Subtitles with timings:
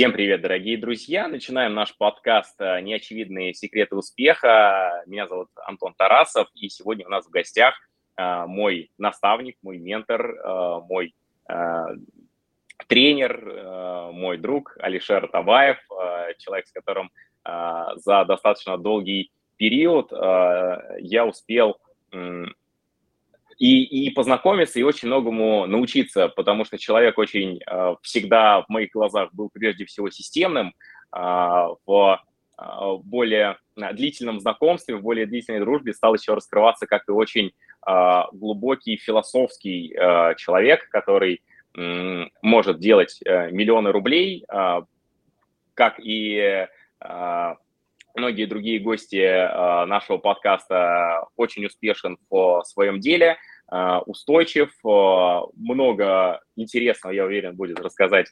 [0.00, 1.28] Всем привет, дорогие друзья!
[1.28, 5.02] Начинаем наш подкаст э, «Неочевидные секреты успеха».
[5.04, 7.74] Меня зовут Антон Тарасов, и сегодня у нас в гостях
[8.16, 11.14] э, мой наставник, мой ментор, э, мой
[12.86, 15.76] тренер, мой друг Алишер Табаев,
[16.38, 17.10] человек, с которым
[17.44, 21.78] за достаточно долгий период я успел
[23.60, 28.90] и, и познакомиться, и очень многому научиться, потому что человек очень э, всегда в моих
[28.90, 30.68] глазах был прежде всего системным,
[31.14, 31.18] э,
[31.86, 32.20] в
[32.58, 32.62] э,
[33.04, 37.52] более длительном знакомстве, в более длительной дружбе стал еще раскрываться как и очень
[37.86, 41.42] э, глубокий философский э, человек, который
[41.76, 44.82] э, может делать э, миллионы рублей, э,
[45.74, 46.66] как и
[46.98, 47.54] э,
[48.14, 53.36] многие другие гости э, нашего подкаста очень успешен в своем деле–
[54.06, 58.26] устойчив, э, много интересного, я уверен, будет рассказать,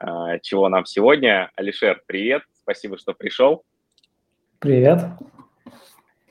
[0.00, 1.50] э, чего нам сегодня.
[1.56, 3.64] Алишер, привет, спасибо, что пришел.
[4.58, 5.00] Привет.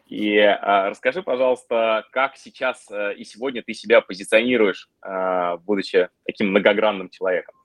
[0.07, 4.89] И расскажи, пожалуйста, как сейчас и сегодня ты себя позиционируешь,
[5.65, 7.55] будучи таким многогранным человеком?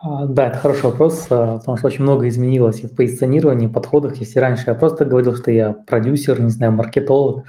[0.00, 4.16] А, да, это хороший вопрос, потому что очень много изменилось и в позиционировании, подходах.
[4.16, 7.46] Если раньше я просто говорил, что я продюсер, не знаю, маркетолог,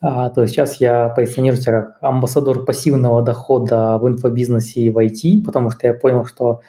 [0.00, 4.98] а, то есть сейчас я позиционирую себя как амбассадор пассивного дохода в инфобизнесе и в
[4.98, 6.60] IT, потому что я понял, что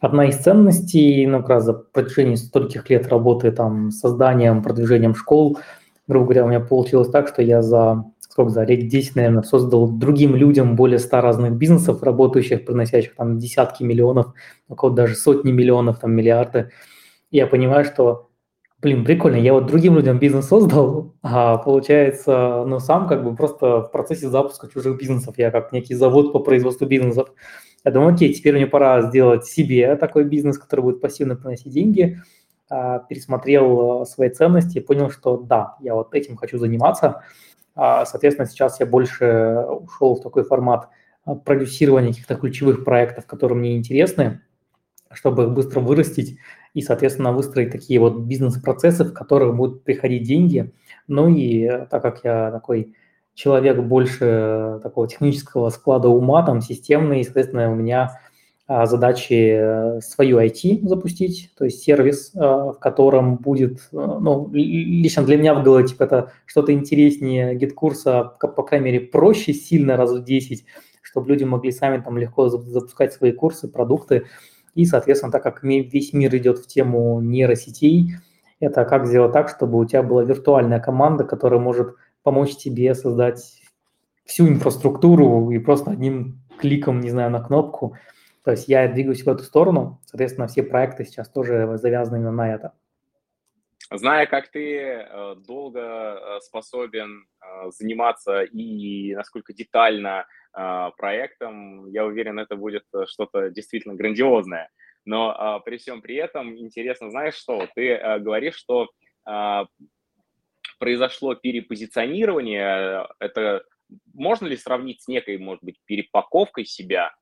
[0.00, 5.58] одна из ценностей, ну, как раз за протяжении стольких лет работы там созданием, продвижением школ,
[6.06, 8.04] грубо говоря, у меня получилось так, что я за
[8.36, 13.38] сколько за лет 10, наверное, создал другим людям более 100 разных бизнесов, работающих, приносящих там
[13.38, 14.34] десятки миллионов,
[14.68, 16.70] кого-то даже сотни миллионов, там миллиарды.
[17.30, 18.25] И я понимаю, что
[18.82, 23.82] блин, прикольно, я вот другим людям бизнес создал, а получается, ну, сам как бы просто
[23.82, 27.32] в процессе запуска чужих бизнесов, я как некий завод по производству бизнесов.
[27.84, 32.20] Я думаю, окей, теперь мне пора сделать себе такой бизнес, который будет пассивно приносить деньги.
[32.68, 37.22] А, пересмотрел а, свои ценности понял, что да, я вот этим хочу заниматься.
[37.76, 40.88] А, соответственно, сейчас я больше ушел в такой формат
[41.44, 44.40] продюсирования каких-то ключевых проектов, которые мне интересны,
[45.12, 46.38] чтобы их быстро вырастить
[46.76, 50.74] и, соответственно, выстроить такие вот бизнес-процессы, в которых будут приходить деньги.
[51.08, 52.94] Ну и э, так как я такой
[53.32, 58.20] человек больше такого технического склада ума, там, системный, соответственно, у меня
[58.66, 65.22] а, задачи э, свою IT запустить, то есть сервис, в котором будет, э, ну, лично
[65.22, 69.96] для меня в голове, типа, это что-то интереснее GetCourse а, по крайней мере, проще сильно
[69.96, 70.66] раз в 10,
[71.00, 74.24] чтобы люди могли сами там легко запускать свои курсы, продукты,
[74.76, 78.16] и, соответственно, так как весь мир идет в тему нейросетей,
[78.60, 83.62] это как сделать так, чтобы у тебя была виртуальная команда, которая может помочь тебе создать
[84.26, 87.96] всю инфраструктуру и просто одним кликом, не знаю, на кнопку.
[88.44, 92.54] То есть я двигаюсь в эту сторону, соответственно, все проекты сейчас тоже завязаны именно на
[92.54, 92.72] это.
[93.90, 100.26] Зная, как ты э, долго э, способен э, заниматься и насколько детально
[100.96, 104.70] проектом, я уверен, это будет э, что-то действительно грандиозное.
[105.04, 108.88] Но а, при всем при этом интересно, знаешь что, ты э, говоришь, что
[109.24, 109.66] а,
[110.78, 113.64] произошло перепозиционирование, это
[114.14, 117.14] можно ли сравнить с некой, может быть, перепаковкой себя,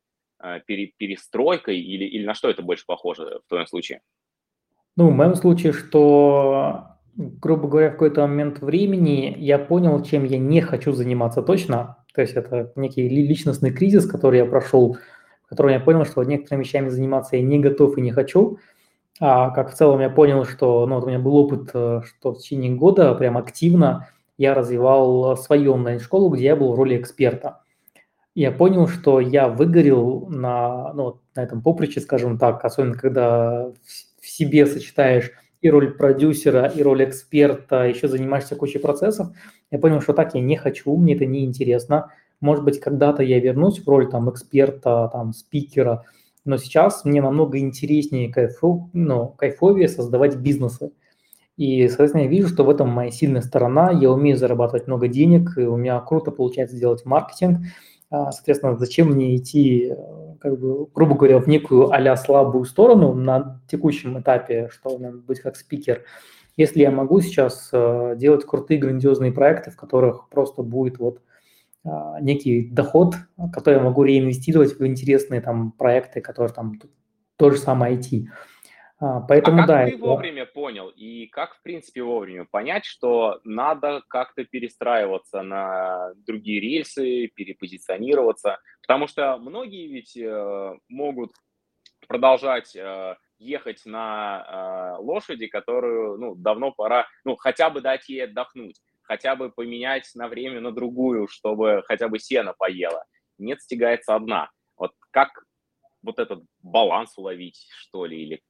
[0.66, 4.00] пере, перестройкой, или, или на что это больше похоже в твоем случае?
[4.96, 10.38] Ну, в моем случае, что, грубо говоря, в какой-то момент времени я понял, чем я
[10.38, 14.96] не хочу заниматься точно, то есть это некий личностный кризис, который я прошел,
[15.44, 18.58] в котором я понял, что некоторыми вещами заниматься я не готов и не хочу.
[19.20, 22.32] А как в целом я понял, что ну, вот у меня был опыт, э, что
[22.32, 24.08] в течение года прям активно
[24.38, 27.60] я развивал свою онлайн-школу, где я был в роли эксперта.
[28.34, 33.70] Я понял, что я выгорел на, ну, на этом поприще, скажем так, особенно когда
[34.20, 35.30] в себе сочетаешь
[35.64, 39.28] и роль продюсера, и роль эксперта, еще занимаешься кучей процессов.
[39.70, 42.10] Я понял, что так я не хочу, мне это не интересно.
[42.42, 46.04] Может быть, когда-то я вернусь в роль там эксперта, там спикера,
[46.44, 50.92] но сейчас мне намного интереснее, кайфу, ну, кайфовее создавать бизнесы.
[51.56, 53.90] И, соответственно, я вижу, что в этом моя сильная сторона.
[53.90, 57.60] Я умею зарабатывать много денег, и у меня круто получается делать маркетинг.
[58.10, 59.94] А, соответственно, зачем мне идти, э,
[60.44, 65.40] как бы, грубо говоря, в некую а слабую сторону на текущем этапе, что надо быть
[65.40, 66.02] как спикер,
[66.54, 71.22] если я могу сейчас э, делать крутые, грандиозные проекты, в которых просто будет вот
[71.82, 73.14] а, некий доход,
[73.54, 76.78] который я могу реинвестировать в интересные там проекты, которые там
[77.36, 78.26] то же самое IT.
[79.04, 79.98] А, поэтому, а как да, ты это...
[79.98, 87.26] вовремя понял и как, в принципе, вовремя понять, что надо как-то перестраиваться на другие рельсы,
[87.28, 88.60] перепозиционироваться?
[88.80, 91.32] Потому что многие ведь э, могут
[92.08, 92.76] продолжать
[93.38, 99.50] ехать на лошади, которую ну, давно пора, ну, хотя бы дать ей отдохнуть, хотя бы
[99.50, 103.04] поменять на время на другую, чтобы хотя бы сено поела.
[103.38, 104.50] Нет, стягается одна.
[104.76, 105.44] Вот как
[106.02, 108.42] вот этот баланс уловить, что ли, или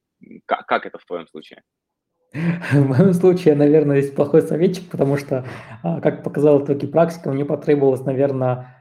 [0.46, 1.62] как, как это в твоем случае?
[2.32, 5.46] В моем случае, наверное, есть плохой советчик, потому что,
[5.82, 8.74] а, как показала итоги практика, мне потребовалось, наверное,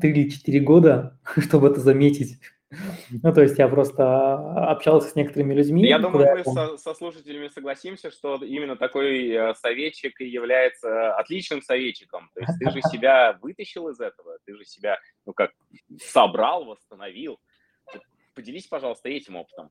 [0.00, 2.40] 3 или 4 года, чтобы это заметить.
[3.22, 4.34] Ну, то есть я просто
[4.70, 5.86] общался с некоторыми людьми.
[5.86, 11.62] Я думаю, мы со, со слушателями согласимся, что именно такой э, советчик и является отличным
[11.62, 12.28] советчиком.
[12.34, 15.52] То есть ты же себя вытащил из этого, ты же себя, ну как,
[16.02, 17.38] собрал, восстановил.
[18.34, 19.70] Поделись, пожалуйста, этим опытом.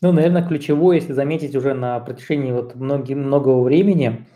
[0.00, 4.26] Ну, наверное, ключевое, если заметить уже на протяжении вот многие, многого времени,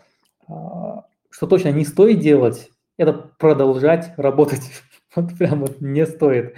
[0.47, 4.61] а, что точно не стоит делать, это продолжать работать.
[5.15, 6.55] Вот прям вот не стоит.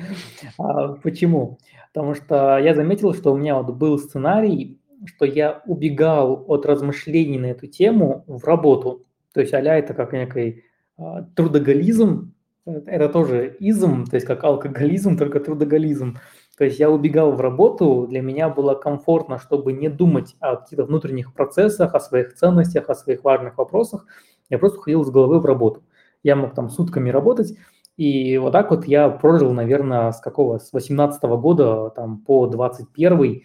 [0.57, 1.59] А, почему?
[1.93, 7.37] Потому что я заметил, что у меня вот был сценарий, что я убегал от размышлений
[7.37, 9.05] на эту тему в работу.
[9.33, 10.63] То есть аля это как некий
[10.97, 12.33] а, трудоголизм,
[12.65, 16.17] это тоже изм, то есть как алкоголизм, только трудоголизм.
[16.57, 20.85] То есть я убегал в работу, для меня было комфортно, чтобы не думать о каких-то
[20.85, 24.05] внутренних процессах, о своих ценностях, о своих важных вопросах.
[24.49, 25.83] Я просто ходил с головы в работу.
[26.23, 27.57] Я мог там сутками работать,
[27.97, 33.43] и вот так вот я прожил, наверное, с какого, с 18 года там по 21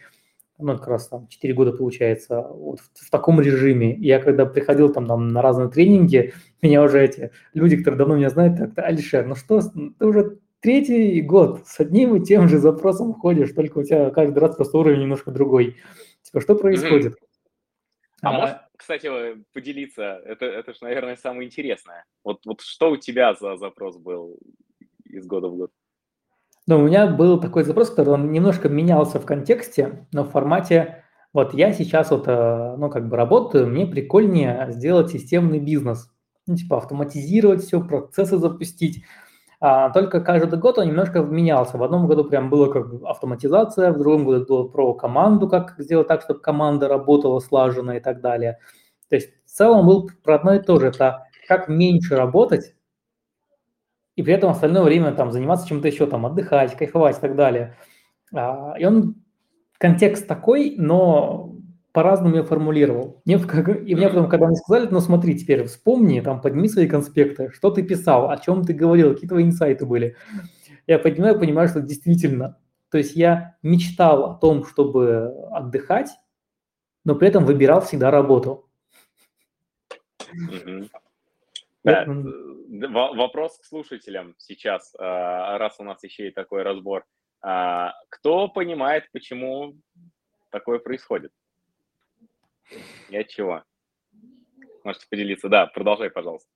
[0.62, 3.94] ну, как раз там 4 года получается, вот в, в таком режиме.
[3.96, 8.30] Я когда приходил там, там на разные тренинги, меня уже эти люди, которые давно меня
[8.30, 13.14] знают, так, Алишер, ну что, ты уже третий год с одним и тем же запросом
[13.14, 15.76] ходишь, только у тебя каждый раз просто уровень немножко другой.
[16.22, 17.16] Типа, что происходит?
[18.22, 19.08] А, а можешь, кстати,
[19.52, 20.20] поделиться?
[20.24, 22.04] Это, это же, наверное, самое интересное.
[22.22, 24.38] Вот, вот что у тебя за запрос был
[25.04, 25.70] из года в год?
[26.66, 31.04] Ну, у меня был такой запрос, который он немножко менялся в контексте, но в формате,
[31.32, 36.10] вот я сейчас вот, э, ну, как бы работаю, мне прикольнее сделать системный бизнес.
[36.46, 39.04] Ну, типа автоматизировать все, процессы запустить.
[39.60, 41.76] А, только каждый год он немножко менялся.
[41.76, 46.08] В одном году прям было как автоматизация, в другом году было про команду, как сделать
[46.08, 48.58] так, чтобы команда работала слаженно и так далее.
[49.10, 50.88] То есть в целом был про одно и то же.
[50.88, 52.74] Это как меньше работать,
[54.16, 57.76] и при этом остальное время там заниматься чем-то еще, там отдыхать, кайфовать и так далее.
[58.34, 59.16] А, и он
[59.78, 61.54] контекст такой, но
[61.92, 63.22] по-разному я формулировал.
[63.24, 67.50] Мне, и мне потом, когда мне сказали, ну смотри, теперь вспомни, там, подними свои конспекты,
[67.52, 70.16] что ты писал, о чем ты говорил, какие твои инсайты были.
[70.86, 72.58] Я поднимаю, понимаю, что действительно.
[72.90, 76.10] То есть я мечтал о том, чтобы отдыхать,
[77.04, 78.68] но при этом выбирал всегда работу.
[81.82, 87.06] Да, вопрос к слушателям сейчас, а, раз у нас еще и такой разбор.
[87.40, 89.74] А, кто понимает, почему
[90.50, 91.32] такое происходит?
[93.12, 93.62] От чего?
[94.84, 95.48] Можете поделиться.
[95.48, 96.48] Да, продолжай, пожалуйста.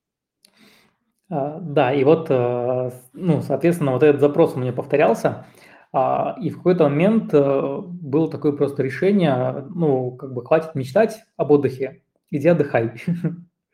[1.31, 5.47] А, да, и вот, э, ну, соответственно, вот этот запрос у меня повторялся,
[5.93, 11.25] а, и в какой-то момент э, было такое просто решение, ну, как бы хватит мечтать
[11.37, 12.93] об отдыхе, иди отдыхай.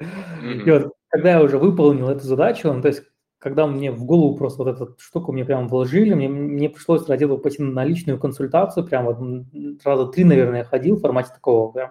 [0.01, 3.03] И вот, когда я уже выполнил эту задачу, ну, то есть
[3.39, 7.25] когда мне в голову просто вот эту штуку мне прямо вложили, мне, мне пришлось ради
[7.25, 9.19] этого пойти на личную консультацию, прям вот
[9.83, 11.91] раза три, наверное, я ходил в формате такого прям,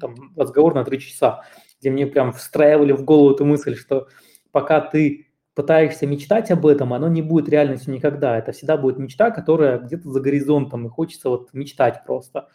[0.00, 1.42] там, разговор на три часа,
[1.80, 4.08] где мне прям встраивали в голову эту мысль, что
[4.50, 8.36] пока ты пытаешься мечтать об этом, оно не будет реальностью никогда.
[8.38, 12.48] Это всегда будет мечта, которая где-то за горизонтом, и хочется вот мечтать просто.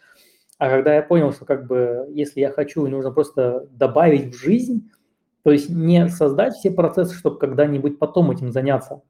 [0.58, 4.38] А когда я понял, что как бы если я хочу, и нужно просто добавить в
[4.38, 4.92] жизнь,
[5.42, 9.02] то есть не создать все процессы, чтобы когда-нибудь потом этим заняться,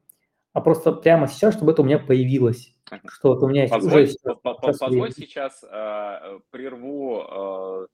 [0.53, 2.75] а просто прямо сейчас, чтобы это у меня появилось.
[3.07, 7.87] Что вот у меня позволь, уже сейчас, позволь сейчас э, прерву э,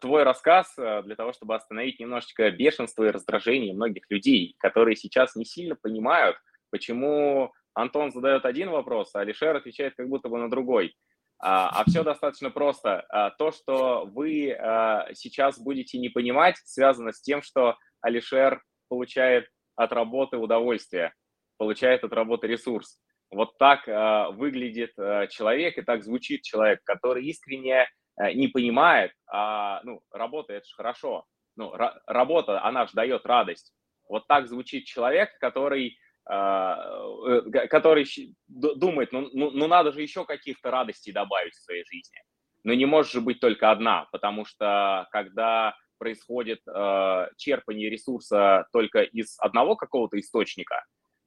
[0.00, 5.34] твой рассказ э, для того, чтобы остановить немножечко бешенство и раздражение многих людей, которые сейчас
[5.34, 6.36] не сильно понимают,
[6.70, 10.94] почему Антон задает один вопрос, а Алишер отвечает как будто бы на другой.
[11.42, 13.00] А, а все достаточно просто.
[13.08, 19.48] А, то, что вы а, сейчас будете не понимать, связано с тем, что Алишер получает
[19.74, 21.14] от работы удовольствие,
[21.56, 23.00] получает от работы ресурс.
[23.30, 23.86] Вот так
[24.34, 24.90] выглядит
[25.30, 27.88] человек и так звучит человек, который искренне
[28.34, 31.24] не понимает, а, ну, работа это же хорошо,
[31.56, 31.72] ну,
[32.06, 33.72] работа, она же дает радость.
[34.08, 36.78] Вот так звучит человек, который а,
[37.26, 38.06] э, который
[38.48, 42.18] думает, ну, ну, ну надо же еще каких-то радостей добавить в своей жизни.
[42.62, 49.02] Но не может же быть только одна, потому что когда происходит э, черпание ресурса только
[49.02, 50.84] из одного какого-то источника,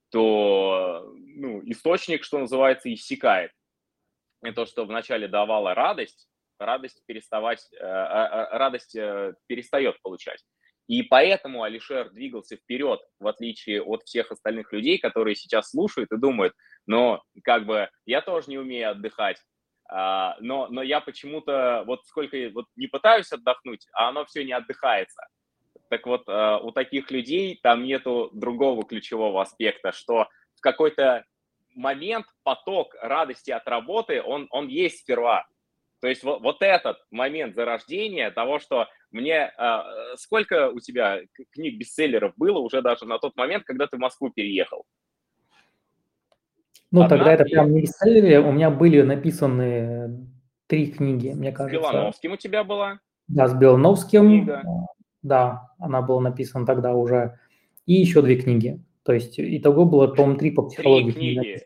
[0.10, 3.52] то ну, источник, что называется, иссякает.
[4.56, 6.30] то, что вначале давало радость,
[6.66, 8.94] радость переставать, э, радость
[9.48, 10.44] перестает получать.
[10.88, 16.18] И поэтому Алишер двигался вперед, в отличие от всех остальных людей, которые сейчас слушают и
[16.18, 16.54] думают,
[16.86, 19.38] но как бы я тоже не умею отдыхать,
[19.90, 24.52] а, но, но я почему-то вот сколько вот не пытаюсь отдохнуть, а оно все не
[24.52, 25.28] отдыхается.
[25.90, 31.24] Так вот, э, у таких людей там нету другого ключевого аспекта, что в какой-то
[31.76, 35.46] момент поток радости от работы, он, он есть сперва.
[36.04, 39.54] То есть вот, вот этот момент зарождения того, что мне...
[39.58, 39.80] Э,
[40.18, 41.22] сколько у тебя
[41.54, 44.84] книг бестселлеров было уже даже на тот момент, когда ты в Москву переехал?
[46.92, 48.42] Ну, Одна тогда это прям не бестселлеры.
[48.42, 50.28] У меня были написаны
[50.68, 51.80] три книги, мне кажется.
[51.80, 53.00] С Белановским у тебя была?
[53.30, 54.28] Да, с Белановским.
[54.28, 54.62] Книга.
[55.22, 57.40] Да, она была написана тогда уже.
[57.86, 58.84] И еще две книги.
[59.04, 61.12] То есть итого было, по-моему, три по психологии.
[61.12, 61.62] Три книги.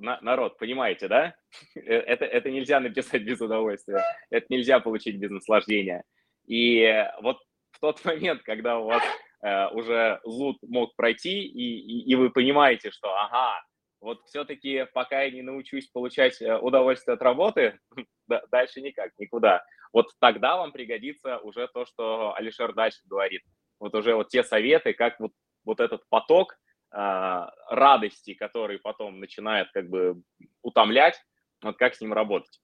[0.00, 1.34] На, народ, понимаете, да?
[1.76, 4.02] Э, это, это нельзя написать без удовольствия.
[4.30, 6.04] Это нельзя получить без наслаждения.
[6.46, 7.38] И вот
[7.72, 9.02] в тот момент, когда у вас
[9.42, 13.62] э, уже зуд мог пройти, и, и, и вы понимаете, что ага,
[14.00, 17.78] вот все-таки пока я не научусь получать э, удовольствие от работы,
[18.50, 19.62] дальше никак, никуда.
[19.92, 23.42] Вот тогда вам пригодится уже то, что Алишер дальше говорит.
[23.78, 25.32] Вот уже вот те советы, как вот,
[25.64, 26.56] вот этот поток
[26.92, 30.22] радости, который потом начинает как бы
[30.62, 31.22] утомлять,
[31.62, 32.60] вот как с ним работать.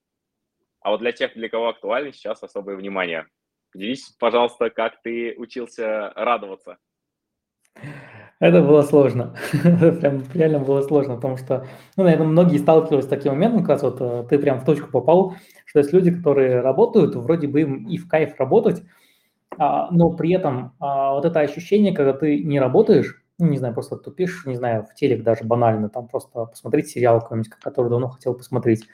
[0.81, 3.27] А вот для тех, для кого актуально, сейчас особое внимание.
[3.71, 6.77] Поделись, пожалуйста, как ты учился радоваться.
[8.39, 9.35] Это было сложно.
[9.63, 13.83] прям реально было сложно, потому что, ну, наверное, многие сталкивались с таким моментом, как раз
[13.83, 17.87] вот э, ты прям в точку попал, что есть люди, которые работают, вроде бы им
[17.87, 18.83] и в кайф работать,
[19.57, 23.73] а, но при этом а, вот это ощущение, когда ты не работаешь, ну, не знаю,
[23.73, 28.09] просто тупишь, не знаю, в телек даже банально, там просто посмотреть сериал какой-нибудь, который давно
[28.09, 28.87] хотел посмотреть,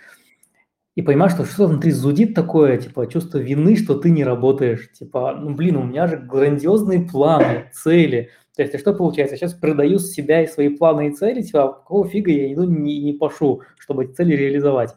[0.96, 4.92] и понимаешь, что что внутри зудит такое, типа, чувство вины, что ты не работаешь.
[4.92, 8.30] Типа, ну, блин, у меня же грандиозные планы, цели.
[8.56, 9.36] То есть, а что получается?
[9.36, 13.02] Сейчас продаю себя и свои планы и цели, типа, а какого фига я иду не,
[13.02, 14.94] не пошу, чтобы эти цели реализовать.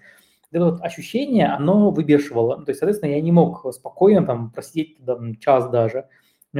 [0.52, 2.62] Это вот ощущение, оно выбешивало.
[2.62, 6.08] То есть, соответственно, я не мог спокойно там просидеть там, час даже.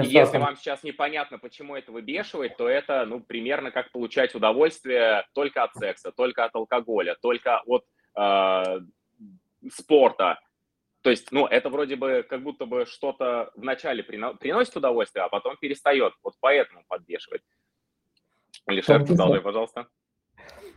[0.02, 5.26] И если вам сейчас непонятно, почему это выбешивает, то это, ну, примерно как получать удовольствие
[5.32, 7.84] только от секса, только от алкоголя, только от
[8.16, 8.80] э,
[9.70, 10.40] спорта.
[11.02, 15.56] То есть, ну, это вроде бы как будто бы что-то вначале приносит удовольствие, а потом
[15.56, 16.12] перестает.
[16.22, 17.42] Вот поэтому подбешивает.
[18.66, 19.86] Алишер, продолжай, пожалуйста.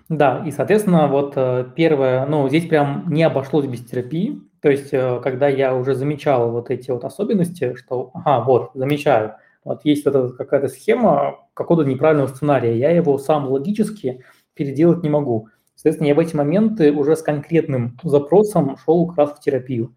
[0.09, 4.41] Да, и, соответственно, вот э, первое, ну, здесь прям не обошлось без терапии.
[4.59, 9.35] То есть, э, когда я уже замечал вот эти вот особенности, что, ага, вот, замечаю,
[9.63, 14.23] вот есть эта какая-то схема какого-то неправильного сценария, я его сам логически
[14.55, 15.47] переделать не могу.
[15.75, 19.95] Соответственно, я в эти моменты уже с конкретным запросом шел как раз в терапию.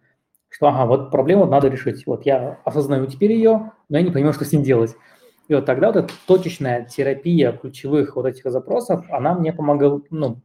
[0.51, 2.07] Что, ага, вот проблему надо решить.
[2.07, 4.95] Вот я осознаю теперь ее, но я не понимаю, что с ним делать.
[5.49, 10.41] И вот тогда вот эта точечная терапия ключевых вот этих запросов, она мне помогла, ну,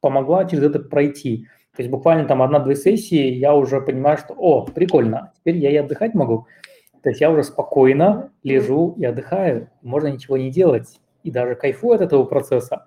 [0.00, 1.46] помогла через это пройти.
[1.74, 5.76] То есть буквально там одна-две сессии, я уже понимаю, что, о, прикольно, теперь я и
[5.76, 6.46] отдыхать могу.
[7.02, 11.94] То есть я уже спокойно лежу и отдыхаю, можно ничего не делать, и даже кайфую
[11.94, 12.86] от этого процесса.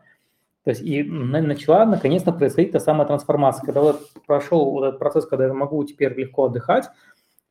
[0.63, 3.63] То есть и начала наконец-то происходить та самая трансформация.
[3.65, 6.89] Когда вот прошел вот этот процесс, когда я могу теперь легко отдыхать,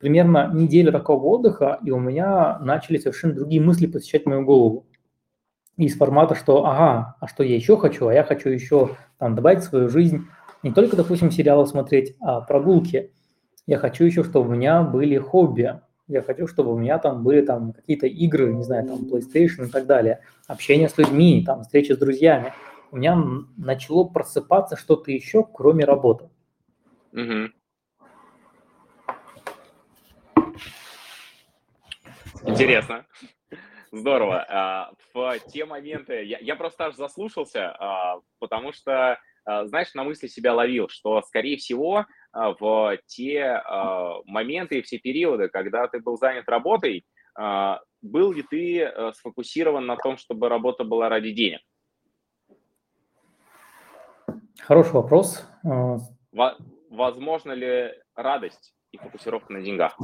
[0.05, 4.85] примерно неделя такого отдыха, и у меня начали совершенно другие мысли посещать мою голову.
[5.79, 8.09] Из формата, что ага, а что я еще хочу?
[8.09, 10.27] А я хочу еще там добавить в свою жизнь
[10.63, 13.13] не только, допустим, сериалы смотреть, а прогулки.
[13.67, 15.81] Я хочу еще, чтобы у меня были хобби.
[16.07, 19.71] Я хочу, чтобы у меня там были там какие-то игры, не знаю, там PlayStation и
[19.71, 20.21] так далее.
[20.47, 22.53] Общение с людьми, там встречи с друзьями
[22.91, 23.19] у меня
[23.57, 26.29] начало просыпаться что-то еще, кроме работы.
[27.13, 27.49] Угу.
[32.47, 33.07] Интересно.
[33.91, 34.45] Здорово.
[34.49, 40.03] А, в те моменты я, я просто аж заслушался, а, потому что, а, знаешь, на
[40.03, 43.63] мысли себя ловил, что, скорее всего, в те
[44.27, 47.05] моменты и все периоды, когда ты был занят работой,
[48.03, 51.61] был ли ты э, сфокусирован на том, чтобы работа была ради денег?
[54.61, 55.49] Хороший вопрос.
[56.91, 59.97] Возможно ли радость и фокусировка на деньгах?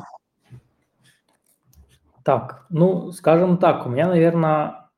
[2.24, 4.88] Так, ну, скажем так, у меня, наверное,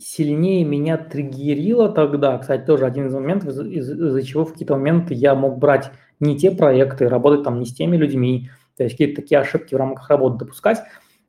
[0.00, 4.74] сильнее меня триггерило тогда, кстати, тоже один из моментов, из- из- из-за чего в какие-то
[4.74, 8.94] моменты я мог брать не те проекты, работать там не с теми людьми, то есть
[8.96, 10.82] какие-то такие ошибки в рамках работы допускать,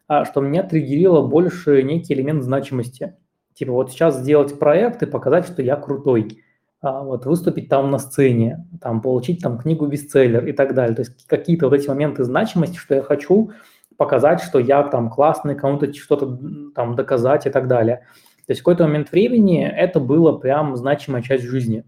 [0.07, 3.15] а что меня триггерило больше некий элемент значимости.
[3.53, 6.39] Типа вот сейчас сделать проект и показать, что я крутой.
[6.85, 10.93] а, вот, выступить там на сцене, там, получить там книгу бестселлер и так далее.
[10.93, 13.51] То есть какие-то вот эти моменты значимости, что я хочу
[13.97, 16.37] показать, что я там классный, кому-то что-то
[16.75, 18.05] там доказать и так далее.
[18.45, 21.85] То есть в какой-то момент времени это было прям значимая часть жизни.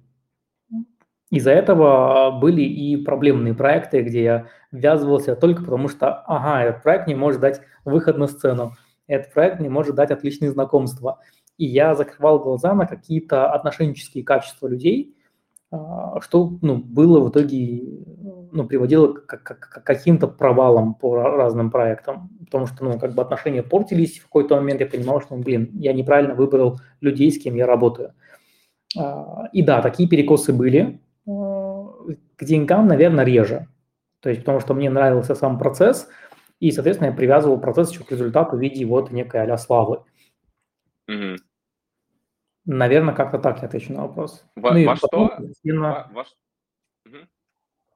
[1.32, 7.08] Из-за этого были и проблемные проекты, где я ввязывался только потому, что, ага, этот проект
[7.08, 8.74] не может дать выход на сцену,
[9.08, 11.20] этот проект не может дать отличные знакомства.
[11.58, 15.15] И я закрывал глаза на какие-то отношенческие качества людей, а,
[16.22, 17.82] что ну, было в итоге,
[18.52, 22.30] ну, приводило к, к, к каким-то провалам по разным проектам.
[22.46, 25.94] Потому что, ну, как бы отношения портились, в какой-то момент я понимал, что, блин, я
[25.94, 28.14] неправильно выбрал людей, с кем я работаю.
[28.98, 31.00] А, и да, такие перекосы были.
[31.28, 31.86] А,
[32.36, 33.68] к деньгам, наверное, реже.
[34.22, 36.08] То есть потому что мне нравился сам процесс,
[36.60, 40.04] и, соответственно, я привязывал процесс еще к результату в виде вот некой а славы.
[41.08, 41.36] Угу.
[42.66, 44.44] Наверное, как-то так я отвечу на вопрос.
[44.56, 45.08] Во, ну, во что?
[45.38, 46.08] Постепенно...
[46.12, 46.22] Во, во...
[47.06, 47.18] Угу.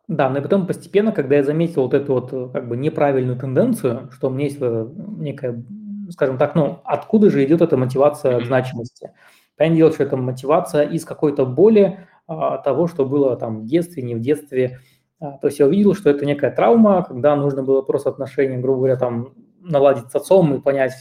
[0.07, 4.09] Да, ну и потом постепенно, когда я заметил вот эту вот как бы неправильную тенденцию,
[4.11, 5.63] что у меня есть некая,
[6.09, 8.43] скажем так, ну, откуда же идет эта мотивация mm-hmm.
[8.43, 9.11] к значимости?
[9.55, 14.01] Понятное дело, что это мотивация из какой-то боли а, того, что было там в детстве,
[14.03, 14.79] не в детстве,
[15.19, 18.79] а, то есть я увидел, что это некая травма, когда нужно было просто отношения, грубо
[18.79, 20.93] говоря, там наладить с отцом и понять,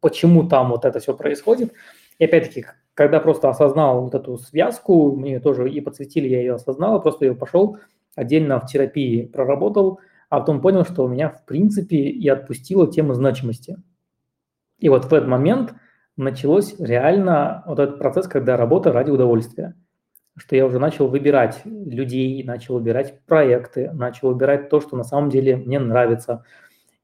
[0.00, 1.72] почему там вот это все происходит.
[2.18, 2.66] И опять-таки,
[2.98, 7.36] когда просто осознал вот эту связку, мне тоже и подсветили, я ее осознал, просто ее
[7.36, 7.78] пошел
[8.16, 13.14] отдельно в терапии проработал, а потом понял, что у меня в принципе и отпустила тема
[13.14, 13.76] значимости.
[14.80, 15.74] И вот в этот момент
[16.16, 19.74] началось реально вот этот процесс, когда работа ради удовольствия–
[20.36, 25.30] что я уже начал выбирать людей, начал выбирать проекты, начал выбирать то, что на самом
[25.30, 26.44] деле мне нравится.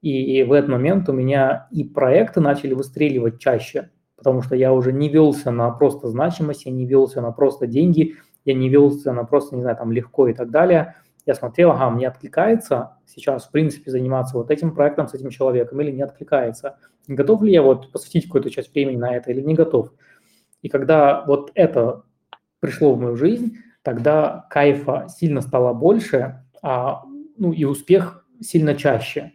[0.02, 3.90] И, в этот момент у меня и проекты начали выстреливать чаще,
[4.24, 8.16] потому что я уже не велся на просто значимость, я не велся на просто деньги,
[8.46, 10.94] я не велся на просто, не знаю, там легко и так далее.
[11.26, 15.78] Я смотрел, ага, мне откликается сейчас, в принципе, заниматься вот этим проектом с этим человеком
[15.82, 16.78] или не откликается.
[17.06, 19.92] Готов ли я вот посвятить какую-то часть времени на это или не готов?
[20.62, 22.04] И когда вот это
[22.60, 27.02] пришло в мою жизнь, тогда кайфа сильно стало больше, а,
[27.36, 29.32] ну и успех сильно чаще.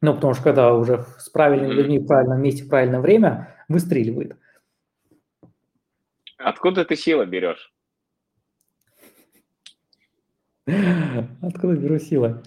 [0.00, 4.36] Ну, потому что когда уже с правильными людьми в правильном месте в правильное время выстреливает.
[6.38, 7.72] Откуда ты силы берешь?
[11.40, 12.42] Откуда беру силы?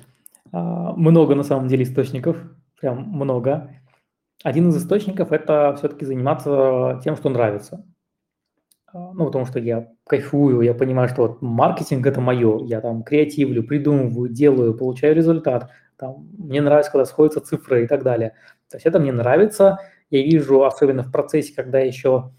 [0.51, 2.37] А, много на самом деле источников,
[2.79, 3.75] прям много.
[4.43, 7.85] Один из источников– это все-таки заниматься тем, что нравится.
[8.87, 13.03] А, ну, потому что я кайфую, я понимаю, что вот маркетинг– это мое, я там
[13.03, 18.35] креативлю, придумываю, делаю, получаю результат, там, мне нравится, когда сходятся цифры и так далее.
[18.69, 19.77] То есть это мне нравится,
[20.11, 22.31] я вижу, особенно в процессе, когда еще,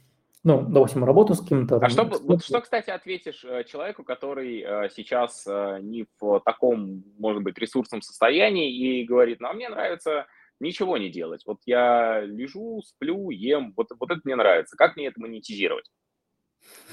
[0.44, 1.78] ну, допустим, работаю с кем-то.
[1.78, 7.02] А что, вот что, кстати, ответишь э, человеку, который э, сейчас э, не в таком,
[7.18, 10.26] может быть, ресурсном состоянии и говорит, ну, а мне нравится
[10.60, 11.42] ничего не делать.
[11.46, 14.76] Вот я лежу, сплю, ем, вот, вот это мне нравится.
[14.76, 15.90] Как мне это монетизировать?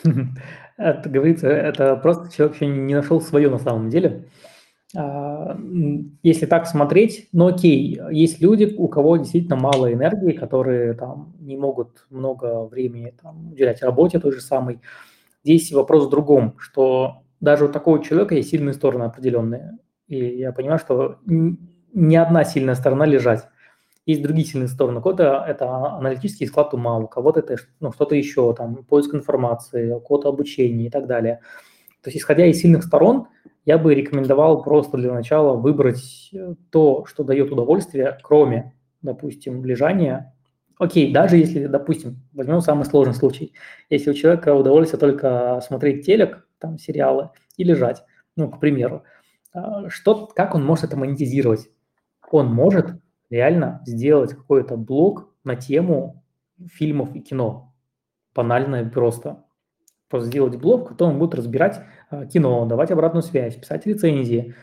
[0.77, 4.27] Это говорится, это просто человек еще не нашел свое на самом деле.
[4.95, 5.57] А,
[6.23, 11.57] если так смотреть, ну окей, есть люди, у кого действительно мало энергии, которые там не
[11.57, 14.79] могут много времени там, уделять работе той же самой.
[15.43, 19.77] Здесь вопрос в другом, что даже у такого человека есть сильные стороны определенные.
[20.07, 21.19] И я понимаю, что
[21.93, 23.47] ни одна сильная сторона лежать.
[24.05, 24.99] Есть другие сильные стороны.
[24.99, 29.91] У кого-то это аналитический склад ума, у кого-то это ну, что-то еще, там, поиск информации,
[29.91, 31.41] у кого-то обучение и так далее.
[32.01, 33.27] То есть, исходя из сильных сторон,
[33.65, 40.35] я бы рекомендовал просто для начала выбрать э, то, что дает удовольствие, кроме, допустим, лежания.
[40.77, 43.53] Окей, даже если, допустим, возьмем самый сложный случай.
[43.89, 48.03] Если у человека удовольствие только смотреть телек, там, сериалы и лежать,
[48.35, 49.03] ну, к примеру,
[49.53, 51.69] а, что, как он может это монетизировать?
[52.31, 56.23] Он может реально сделать какой-то блог на тему
[56.71, 57.73] фильмов и кино.
[58.33, 59.43] Банально и просто.
[60.09, 64.55] Просто сделать блог, в котором он будет разбирать а, кино, давать обратную связь, писать рецензии.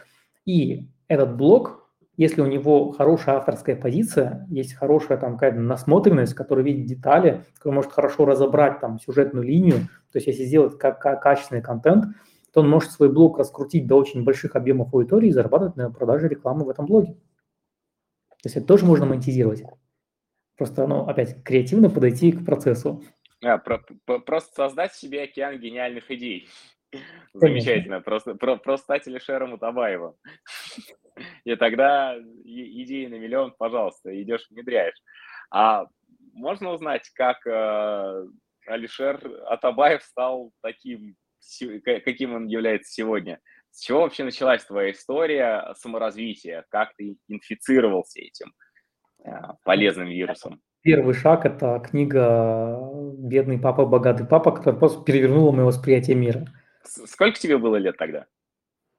[0.45, 6.65] И этот блог, если у него хорошая авторская позиция, есть хорошая там какая-то насмотренность, который
[6.65, 11.23] видит детали, который может хорошо разобрать там сюжетную линию, то есть если сделать как, как
[11.23, 12.07] качественный контент,
[12.53, 16.27] то он может свой блог раскрутить до очень больших объемов аудитории и зарабатывать на продаже
[16.27, 17.13] рекламы в этом блоге.
[18.31, 19.63] То есть это тоже можно монетизировать.
[20.57, 23.03] Просто, ну, опять, креативно подойти к процессу.
[23.47, 26.49] А, про, про, просто создать себе океан гениальных идей.
[27.33, 28.01] Замечательно.
[28.01, 30.15] Просто, про, просто стать Алишером Утабаевым.
[31.45, 35.01] И тогда идеи на миллион, пожалуйста, идешь, внедряешь.
[35.51, 35.87] А
[36.33, 38.27] можно узнать, как э,
[38.67, 41.17] Алишер Атабаев стал таким
[41.85, 43.41] каким он является сегодня.
[43.71, 46.65] С чего вообще началась твоя история саморазвития?
[46.71, 48.53] Как ты инфицировался этим
[49.63, 50.61] полезным вирусом?
[50.87, 52.79] Первый шаг– это книга
[53.19, 56.47] «Бедный папа, богатый папа», которая просто перевернула мое восприятие мира.
[56.85, 58.27] Сколько тебе было лет тогда?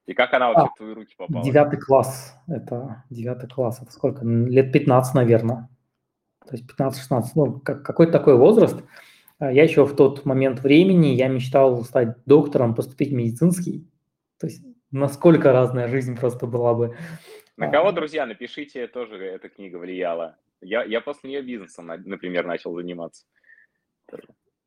[0.04, 1.42] И как она вообще а, в твои руки попала?
[1.42, 2.38] Девятый класс.
[2.46, 3.80] Это девятый класс.
[3.80, 4.22] Это сколько?
[4.22, 5.70] Лет 15, наверное.
[6.46, 7.22] То есть 15-16.
[7.36, 8.84] Ну, как, какой-то такой возраст.
[9.38, 13.88] А я еще в тот момент времени, я мечтал стать доктором, поступить в медицинский.
[14.38, 16.96] То есть насколько разная жизнь просто была бы.
[17.56, 20.36] На кого, друзья, напишите, тоже эта книга влияла.
[20.60, 23.24] Я, я после нее бизнесом, например, начал заниматься.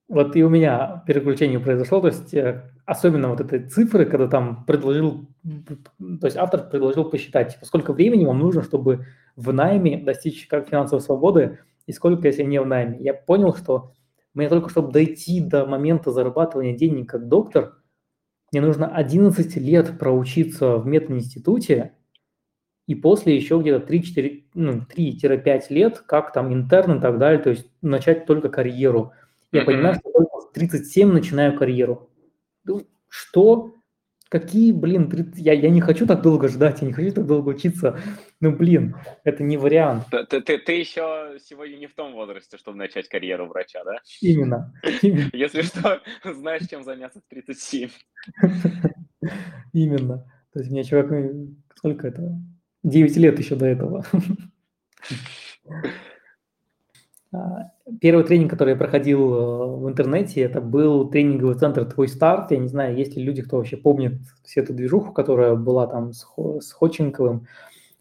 [0.08, 4.65] Вот и у меня переключение произошло, то есть э, особенно вот этой цифры, когда там
[4.65, 9.06] предложил, то есть автор предложил посчитать, типа, сколько времени вам нужно, чтобы
[9.38, 12.97] в найме достичь как финансовой свободы, и сколько, если не в найме.
[12.99, 13.93] Я понял, что
[14.34, 17.77] мне только чтобы дойти до момента зарабатывания денег как доктор,
[18.51, 21.93] мне нужно 11 лет проучиться в мединституте,
[22.91, 27.51] и после еще где-то 3-4, ну, 3-5 лет, как там интерн и так далее, то
[27.51, 29.13] есть начать только карьеру.
[29.54, 29.65] Я mm-hmm.
[29.65, 32.10] понимаю, что только в 37 начинаю карьеру.
[32.65, 33.75] Ну, что?
[34.27, 35.38] Какие, блин, 30...
[35.38, 37.97] я, я не хочу так долго ждать, я не хочу так долго учиться.
[38.41, 40.08] Ну, блин, это не вариант.
[40.12, 43.99] Ты, ты, ты еще сегодня не в том возрасте, чтобы начать карьеру врача, да?
[44.19, 44.73] Именно.
[45.32, 47.89] Если что, знаешь, чем заняться в 37.
[49.71, 50.30] Именно.
[50.51, 51.10] То есть мне чувак,
[51.73, 52.38] сколько это?
[52.84, 54.06] 9 лет еще до этого.
[57.34, 62.52] А, первый тренинг, который я проходил э, в интернете, это был тренинговый центр «Твой старт».
[62.52, 66.12] Я не знаю, есть ли люди, кто вообще помнит всю эту движуху, которая была там
[66.12, 66.28] с,
[66.60, 67.48] с Ходченковым.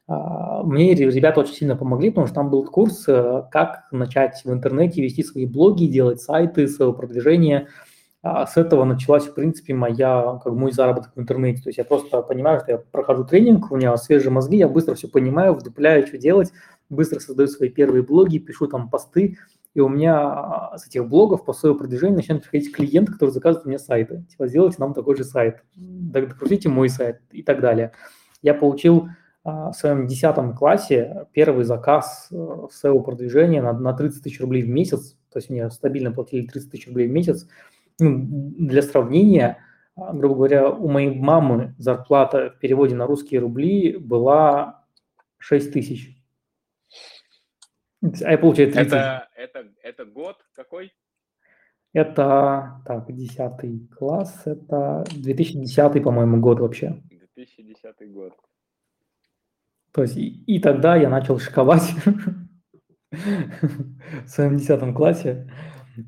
[0.09, 4.53] А, мне ребята очень сильно помогли, потому что там был курс, э, как начать в
[4.53, 7.69] интернете вести свои блоги, делать сайты, свое продвижение–
[8.23, 11.63] а с этого началась, в принципе, моя, как мой заработок в интернете.
[11.63, 14.95] То есть я просто понимаю, что я прохожу тренинг, у меня свежие мозги, я быстро
[14.95, 16.53] все понимаю, вдупляю, что делать,
[16.91, 19.39] быстро создаю свои первые блоги, пишу там посты,
[19.73, 23.79] и у меня с этих блогов по своему продвижению начинают приходить клиенты, которые заказывают мне
[23.79, 24.25] сайты.
[24.29, 27.93] Типа, сделайте нам такой же сайт, докрутите мой сайт и так далее.
[28.43, 29.09] Я получил
[29.45, 34.63] а, в своем 10 классе первый заказ э, в SEO-продвижения на, на 30 тысяч рублей
[34.63, 37.47] в месяц, то есть мне стабильно платили 30 тысяч рублей в месяц,
[38.01, 39.59] ну, для сравнения,
[39.97, 44.85] а, грубо говоря, у моей мамы зарплата в переводе на русские рубли была
[45.39, 46.17] 6 тысяч.
[48.03, 48.87] А я получаю 30.
[48.93, 50.93] Это, это, это год какой?
[51.93, 57.03] Это, так, 10 класс, это 2010, по-моему, год вообще.
[57.11, 58.33] 2010 год.
[59.93, 61.93] То есть и, и тогда я начал шиковать
[63.11, 65.51] в своем 10 классе.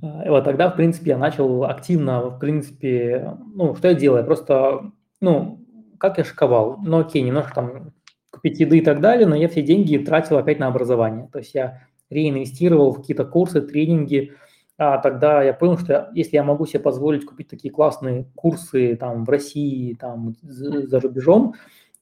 [0.01, 4.21] И вот тогда, в принципе, я начал активно, в принципе, ну, что я делаю?
[4.21, 5.61] Я просто, ну,
[5.99, 6.79] как я шиковал?
[6.83, 7.93] Ну, окей, немножко там
[8.31, 11.29] купить еды и так далее, но я все деньги тратил опять на образование.
[11.33, 14.33] То есть я реинвестировал в какие-то курсы, тренинги,
[14.79, 19.25] а тогда я понял, что если я могу себе позволить купить такие классные курсы там
[19.25, 21.55] в России, там за рубежом,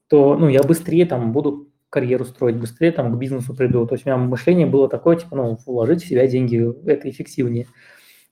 [0.08, 3.86] то ну, я быстрее там буду карьеру строить быстрее, там, к бизнесу приду.
[3.86, 7.66] То есть у меня мышление было такое, типа, ну, вложить в себя деньги, это эффективнее.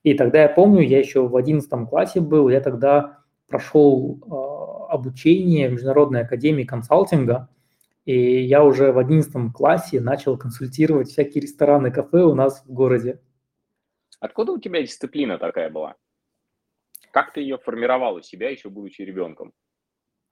[0.04, 3.18] И тогда я помню, я еще в 11 классе был, я тогда
[3.48, 7.48] прошел э, обучение в Международной академии консалтинга,
[8.04, 13.20] и я уже в 11 классе начал консультировать всякие рестораны, кафе у нас в городе.
[14.20, 15.96] Откуда у тебя дисциплина такая была?
[17.10, 19.52] Как ты ее формировал у себя, еще будучи ребенком?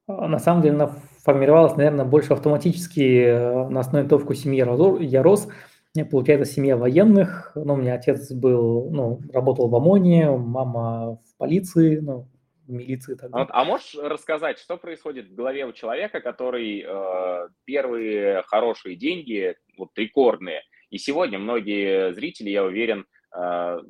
[0.06, 0.88] А, на самом деле она
[1.24, 4.66] формировалась, наверное, больше автоматически э, на основе того, в какой семье
[5.00, 5.48] я рос.
[5.94, 7.52] Мне, получается, семья военных.
[7.54, 12.28] Ну, у меня отец был, ну, работал в ОМОНе, мама в полиции, ну,
[12.66, 13.14] в милиции.
[13.14, 18.96] Так а, а можешь рассказать, что происходит в голове у человека, который э, первые хорошие
[18.96, 23.80] деньги, вот рекордные, и сегодня многие зрители, я уверен, э,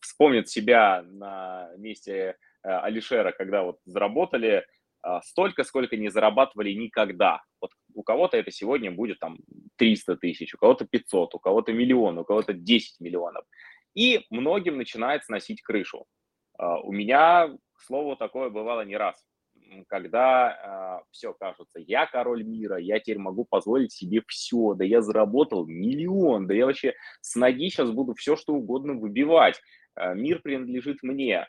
[0.00, 4.64] вспомнят себя на месте э, Алишера, когда вот заработали
[5.22, 7.42] столько, сколько не зарабатывали никогда.
[7.60, 9.38] Вот у кого-то это сегодня будет там
[9.76, 13.44] 300 тысяч, у кого-то 500, у кого-то миллион, у кого-то 10 миллионов.
[13.94, 16.06] И многим начинает сносить крышу.
[16.58, 19.22] А, у меня, к слову, такое бывало не раз.
[19.88, 25.00] Когда э, все кажется, я король мира, я теперь могу позволить себе все, да я
[25.02, 29.60] заработал миллион, да я вообще с ноги сейчас буду все, что угодно выбивать,
[29.96, 31.46] э, мир принадлежит мне.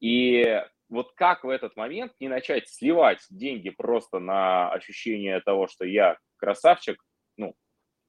[0.00, 0.62] И
[0.94, 6.16] вот как в этот момент не начать сливать деньги просто на ощущение того, что я
[6.36, 7.02] красавчик,
[7.36, 7.54] ну,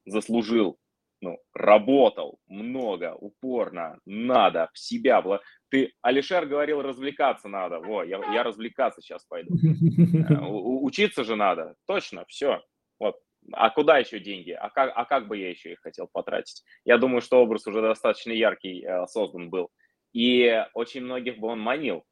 [0.06, 0.78] заслужил,
[1.20, 5.20] ну, работал много, упорно, надо, в себя.
[5.20, 5.40] Было.
[5.68, 7.80] Ты, Алишер говорил, развлекаться надо.
[7.80, 9.54] Во, я, я развлекаться сейчас пойду.
[9.54, 11.74] Э, учиться же надо.
[11.86, 12.62] Точно, все.
[13.00, 13.16] Вот.
[13.52, 14.50] А куда еще деньги?
[14.50, 16.62] А как, а как бы я еще их хотел потратить?
[16.84, 19.70] Я думаю, что образ уже достаточно яркий э, создан был.
[20.12, 22.04] И очень многих бы он манил.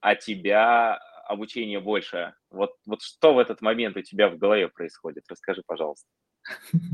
[0.00, 2.32] А тебя обучение больше.
[2.50, 5.24] Вот, вот что в этот момент у тебя в голове происходит?
[5.28, 6.06] Расскажи, пожалуйста.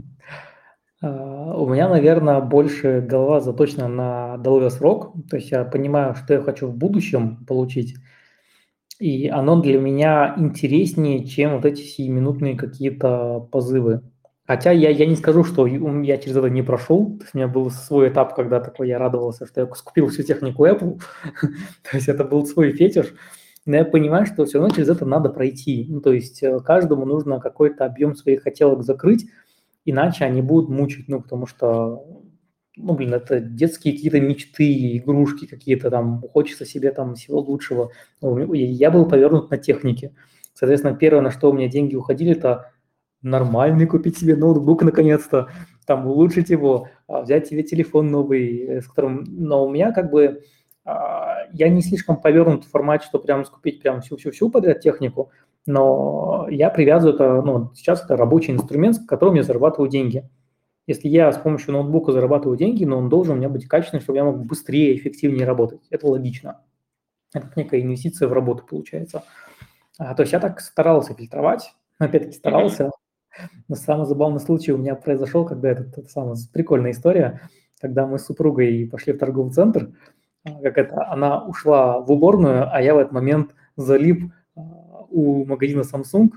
[1.02, 5.12] А, у меня, наверное, больше голова заточена на долгосрок.
[5.28, 7.96] То есть я понимаю, что я хочу в будущем получить.
[9.00, 14.02] И оно для меня интереснее, чем вот эти сиюминутные какие-то позывы.
[14.46, 17.16] Хотя я, я не скажу, что я через это не прошел.
[17.16, 20.22] То есть у меня был свой этап, когда такой я радовался, что я купил всю
[20.22, 21.00] технику Apple.
[21.90, 23.14] То есть это был свой фетиш.
[23.66, 25.86] Но я понимаю, что все равно через это надо пройти.
[25.88, 29.26] Ну, то есть э, каждому нужно какой-то объем своих хотелок закрыть,
[29.86, 32.04] иначе они будут мучить, ну, потому что,
[32.76, 37.90] ну, блин, это детские какие-то мечты, игрушки какие-то там, хочется себе там всего лучшего.
[38.20, 40.14] Ну, я был повернут на технике.
[40.52, 42.73] Соответственно, первое, на что у меня деньги уходили, это
[43.24, 45.48] нормальный купить себе ноутбук наконец-то,
[45.86, 50.10] там улучшить его, а, взять себе телефон новый, э, с которым, но у меня как
[50.10, 50.42] бы
[50.84, 55.30] а, я не слишком повернут в формате, что прям скупить прям всю-всю-всю подряд технику,
[55.66, 60.28] но я привязываю это, ну, сейчас это рабочий инструмент, с которым я зарабатываю деньги.
[60.86, 64.18] Если я с помощью ноутбука зарабатываю деньги, но он должен у меня быть качественный, чтобы
[64.18, 65.80] я мог быстрее, эффективнее работать.
[65.88, 66.60] Это логично.
[67.32, 69.24] Это некая инвестиция в работу получается.
[69.98, 72.90] А, то есть я так старался фильтровать, опять-таки старался.
[73.68, 77.40] Но самый забавный случай у меня произошел, когда это, это самая прикольная история,
[77.80, 79.92] когда мы с супругой пошли в торговый центр,
[80.44, 84.32] а, как это, она ушла в уборную, а я в этот момент залип
[85.10, 86.30] у магазина Samsung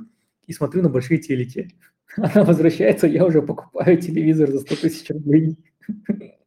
[0.46, 1.76] и смотрю на большие телеки.
[2.18, 5.58] Она возвращается, я уже покупаю телевизор за 100 тысяч рублей.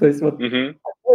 [0.00, 0.38] То есть вот,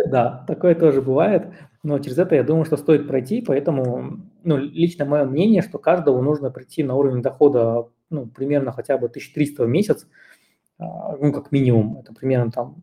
[0.07, 1.47] да, такое тоже бывает,
[1.83, 6.21] но через это я думаю, что стоит пройти, поэтому, ну, лично мое мнение, что каждому
[6.21, 10.07] нужно прийти на уровень дохода, ну, примерно хотя бы 1300 в месяц,
[10.79, 12.75] а, ну, как минимум, это примерно там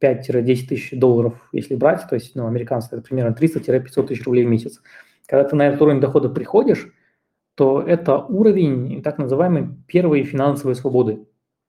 [0.00, 4.50] 5-10 тысяч долларов, если брать, то есть, ну, американцы, это примерно 300-500 тысяч рублей в
[4.50, 4.80] месяц.
[5.26, 6.92] Когда ты на этот уровень дохода приходишь,
[7.56, 11.26] то это уровень так называемой первой финансовой свободы.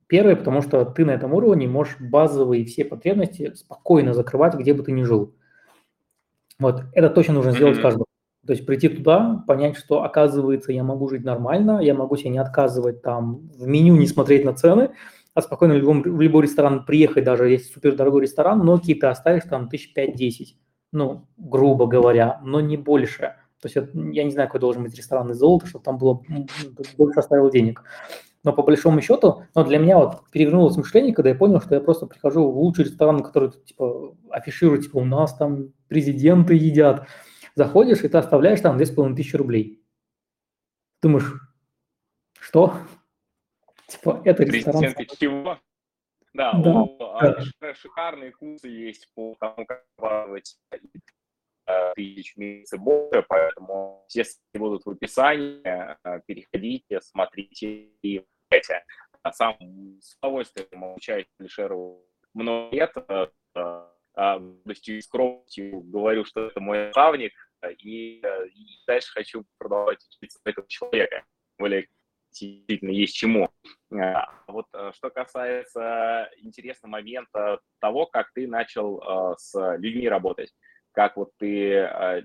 [0.07, 4.83] Первый, потому что ты на этом уровне можешь базовые все потребности спокойно закрывать, где бы
[4.83, 5.35] ты ни жил.
[6.59, 8.05] Вот, это точно нужно сделать каждому.
[8.45, 12.37] То есть прийти туда, понять, что оказывается я могу жить нормально, я могу себе не
[12.37, 14.91] отказывать там в меню, не смотреть на цены,
[15.33, 19.09] а спокойно в, любом, в любой ресторан приехать, даже если супер дорогой ресторан, но какие-то
[19.09, 20.57] оставишь там тысяч пять-десять,
[20.93, 23.35] ну, грубо говоря, но не больше.
[23.61, 26.23] То есть я не знаю, какой должен быть ресторан из золота, чтобы там было
[26.97, 27.83] больше оставил денег.
[28.47, 31.81] Но по большому счету, но для меня вот перевернулось мышление, когда я понял, что я
[31.81, 37.09] просто прихожу в лучший ресторан, который типа афиширует, типа у нас там президенты едят.
[37.55, 39.83] Заходишь, и ты оставляешь там 2500 рублей.
[41.01, 41.29] Думаешь,
[42.39, 42.75] что?
[43.87, 44.79] Типа, это ресторан.
[44.79, 45.59] Президенты чего?
[46.33, 46.83] Да, да.
[46.83, 47.73] У, да.
[47.73, 49.83] шикарные курсы есть по тому, как
[51.95, 58.23] тысяч месяцев больше, поэтому все будут в описании, э, переходите, смотрите и
[59.23, 59.57] А сам
[60.01, 62.01] с удовольствием обучаюсь Алишеру
[62.33, 63.27] много лет, э,
[64.15, 67.33] гордостью и скромностью говорю, что это мой наставник,
[67.79, 71.25] и, и дальше хочу продолжать учиться этого человека.
[71.57, 71.87] Более
[72.31, 73.49] действительно есть чему.
[73.91, 80.53] А вот что касается интересного момента того, как ты начал с людьми работать
[80.97, 81.73] как вот ты...
[81.73, 82.23] Э,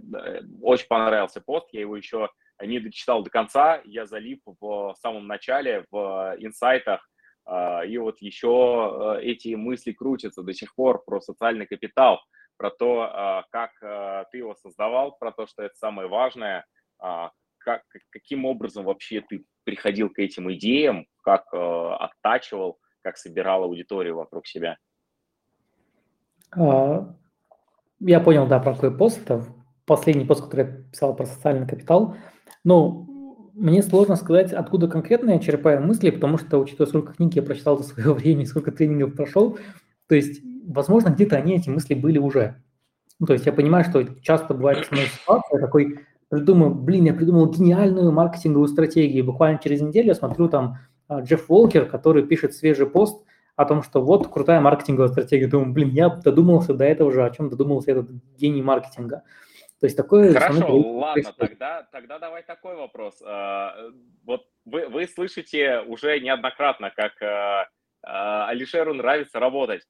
[0.63, 2.31] очень понравился пост, я его еще
[2.67, 7.09] не дочитал до конца, я залип в самом начале, в инсайтах,
[7.47, 12.21] э, и вот еще э, эти мысли крутятся до сих пор про социальный капитал,
[12.57, 13.73] про то, как
[14.31, 16.65] ты его создавал, про то, что это самое важное,
[16.99, 24.47] как, каким образом вообще ты приходил к этим идеям, как оттачивал, как собирал аудиторию вокруг
[24.47, 24.77] себя?
[26.57, 27.15] А,
[28.01, 29.21] я понял, да, про какой пост.
[29.23, 29.45] Это
[29.87, 32.17] последний пост, который я писал про социальный капитал.
[32.65, 33.07] Но
[33.55, 37.79] мне сложно сказать, откуда конкретно я черпаю мысли, потому что, учитывая, сколько книг я прочитал
[37.79, 39.59] за свое время, сколько тренингов прошел,
[40.09, 42.57] то есть, возможно, где-то они, эти мысли были уже.
[43.19, 47.15] Ну, то есть я понимаю, что часто бывает со мной ситуация, такой, придумаю, блин, я
[47.15, 52.25] придумал гениальную маркетинговую стратегию, и буквально через неделю я смотрю там а, Джефф Волкер, который
[52.25, 53.25] пишет свежий пост–
[53.57, 55.47] о том, что вот крутая маркетинговая стратегия.
[55.47, 59.23] Думаю, блин, я додумался до этого же, о чем додумался этот гений маркетинга.
[59.83, 60.33] То есть такое...
[60.33, 63.21] Хорошо, ладно, тогда, тогда давай такой вопрос.
[63.21, 63.75] А,
[64.25, 69.83] вот вы, вы слышите уже неоднократно, как а, Алишеру нравится работать.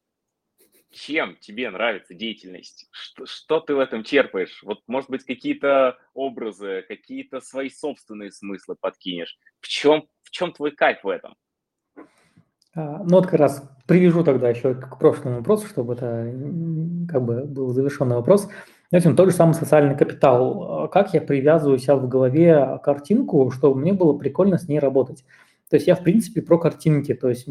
[0.91, 2.89] Чем тебе нравится деятельность?
[2.91, 4.63] Что, что ты в этом черпаешь?
[4.63, 9.37] Вот, может быть, какие-то образы, какие-то свои собственные смыслы подкинешь.
[9.61, 11.37] В чем, в чем твой кайф в этом?
[12.75, 16.35] А, ну вот как раз привяжу тогда еще к прошлому вопросу, чтобы это
[17.11, 18.49] как бы был завершенный вопрос.
[18.93, 20.83] Этим тот же самый социальный капитал.
[20.85, 25.25] А как я привязываю себя в голове картинку, чтобы мне было прикольно с ней работать?
[25.71, 27.15] То есть я, в принципе, про картинки.
[27.15, 27.49] То есть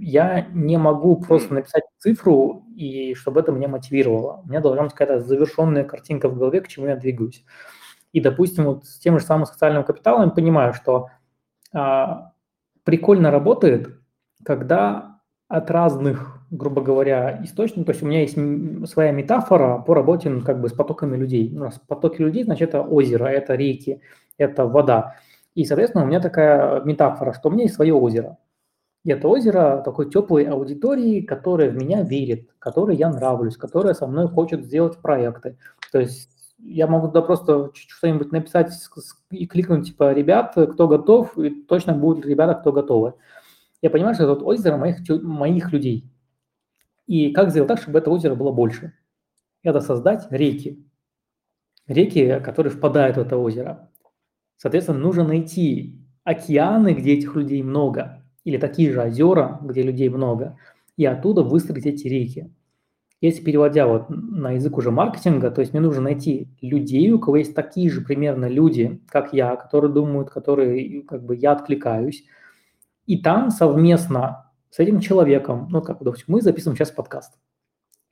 [0.00, 4.40] я не могу просто написать цифру, и чтобы это меня мотивировало.
[4.42, 7.44] У меня должна быть какая-то завершенная картинка в голове, к чему я двигаюсь.
[8.14, 11.10] И, допустим, вот с тем же самым социальным капиталом я понимаю, что
[11.74, 12.32] а,
[12.84, 14.00] прикольно работает,
[14.42, 15.09] когда
[15.50, 18.38] от разных, грубо говоря, источников, то есть у меня есть
[18.88, 21.52] своя метафора по работе ну, как бы с потоками людей.
[21.56, 24.00] У нас потоки людей, значит, это озеро, это реки,
[24.38, 25.16] это вода.
[25.56, 28.38] И, соответственно, у меня такая метафора, что у меня есть свое озеро.
[29.04, 34.06] И это озеро такой теплой аудитории, которая в меня верит, которой я нравлюсь, которая со
[34.06, 35.58] мной хочет сделать проекты.
[35.90, 38.72] То есть я могу туда просто что-нибудь написать
[39.32, 43.14] и кликнуть, типа, ребят, кто готов, и точно будут ребята, кто готовы
[43.82, 46.10] я понимаю, что это вот озеро моих, моих людей.
[47.06, 48.92] И как сделать так, чтобы это озеро было больше?
[49.62, 50.86] Это создать реки.
[51.86, 53.90] Реки, которые впадают в это озеро.
[54.56, 60.58] Соответственно, нужно найти океаны, где этих людей много, или такие же озера, где людей много,
[60.96, 62.54] и оттуда выстроить эти реки.
[63.20, 67.36] Если переводя вот на язык уже маркетинга, то есть мне нужно найти людей, у кого
[67.36, 72.24] есть такие же примерно люди, как я, которые думают, которые как бы я откликаюсь,
[73.10, 77.40] и там совместно с этим человеком, ну, как, допустим, мы записываем сейчас подкаст.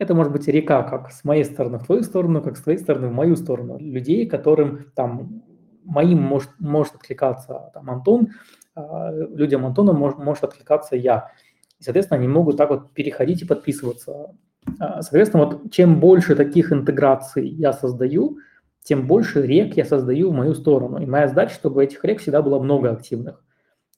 [0.01, 3.07] Это может быть река как с моей стороны в твою сторону, как с твоей стороны
[3.07, 3.79] в мою сторону.
[3.79, 5.45] Людей, которым там
[5.85, 8.31] моим может, может откликаться там, Антон,
[8.75, 11.31] а людям Антона может, может откликаться я.
[11.79, 14.35] И, соответственно, они могут так вот переходить и подписываться.
[14.81, 18.39] А, соответственно, вот чем больше таких интеграций я создаю,
[18.83, 20.99] тем больше рек я создаю в мою сторону.
[20.99, 23.45] И моя задача, чтобы этих рек всегда было много активных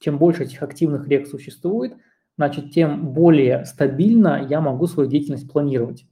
[0.01, 1.95] чем больше этих активных рек существует,
[2.37, 6.07] значит, тем более стабильно я могу свою деятельность планировать.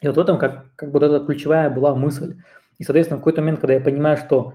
[0.00, 2.36] И вот в этом как, как вот эта ключевая была мысль.
[2.78, 4.54] И, соответственно, в какой-то момент, когда я понимаю, что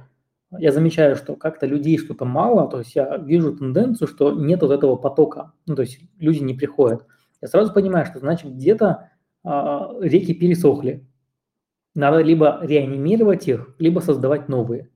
[0.57, 4.71] я замечаю, что как-то людей что-то мало, то есть я вижу тенденцию, что нет вот
[4.71, 7.05] этого потока, ну, то есть люди не приходят.
[7.41, 9.11] Я сразу понимаю, что значит где-то
[9.43, 11.05] а, реки пересохли.
[11.93, 14.89] Надо либо реанимировать их, либо создавать новые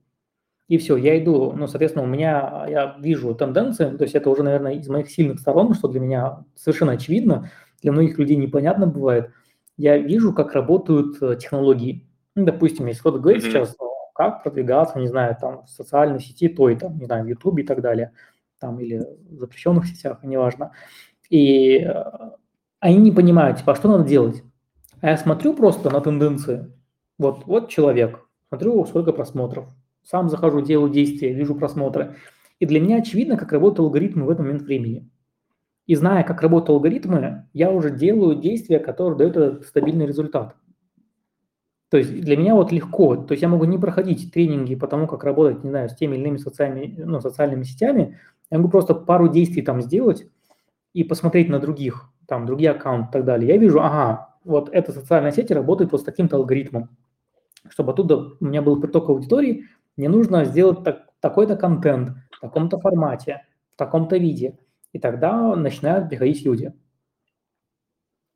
[0.66, 4.42] и все, я иду, ну, соответственно, у меня, я вижу тенденции, то есть это уже,
[4.42, 7.50] наверное, из моих сильных сторон, что для меня совершенно очевидно,
[7.82, 9.30] для многих людей непонятно бывает.
[9.76, 12.08] Я вижу, как работают э, технологии.
[12.34, 13.50] Ну, допустим, если кто-то говорит mm-hmm.
[13.50, 17.28] сейчас, ну, как продвигаться, не знаю, там, в социальной сети той, там, не знаю, в
[17.28, 18.12] Ютубе и так далее,
[18.58, 20.72] там, или в запрещенных сетях, неважно.
[21.28, 22.04] И э,
[22.80, 24.42] они не понимают, типа, а что надо делать?
[25.02, 26.72] А я смотрю просто на тенденции.
[27.18, 29.66] Вот, вот человек, смотрю, сколько просмотров,
[30.04, 32.16] сам захожу, делаю действия, вижу просмотры.
[32.60, 35.08] И для меня очевидно, как работают алгоритмы в этот момент времени.
[35.86, 40.56] И зная, как работают алгоритмы, я уже делаю действия, которые дают этот стабильный результат.
[41.90, 45.06] То есть для меня вот легко, то есть я могу не проходить тренинги по тому,
[45.06, 48.18] как работать, не знаю, с теми или иными социальными, ну, социальными сетями,
[48.50, 50.26] я могу просто пару действий там сделать
[50.92, 53.48] и посмотреть на других, там, другие аккаунты и так далее.
[53.48, 56.88] Я вижу, ага, вот эта социальная сеть работает вот с таким-то алгоритмом,
[57.68, 62.78] чтобы оттуда у меня был приток аудитории, мне нужно сделать так, такой-то контент в таком-то
[62.78, 64.58] формате, в таком-то виде.
[64.92, 66.70] И тогда начинают приходить люди.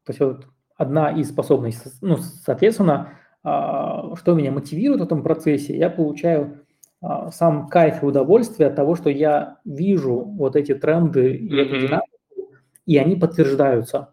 [0.04, 5.76] То есть вот одна из способностей, ну, соответственно, а, что меня мотивирует в этом процессе,
[5.76, 6.64] я получаю
[7.00, 11.60] а, сам кайф и удовольствие от того, что я вижу вот эти тренды и mm-hmm.
[11.60, 12.54] эту динамику,
[12.86, 14.12] и они подтверждаются.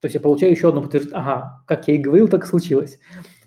[0.00, 1.18] То есть я получаю еще одно подтверждение.
[1.18, 2.98] Ага, как я и говорил, так и случилось.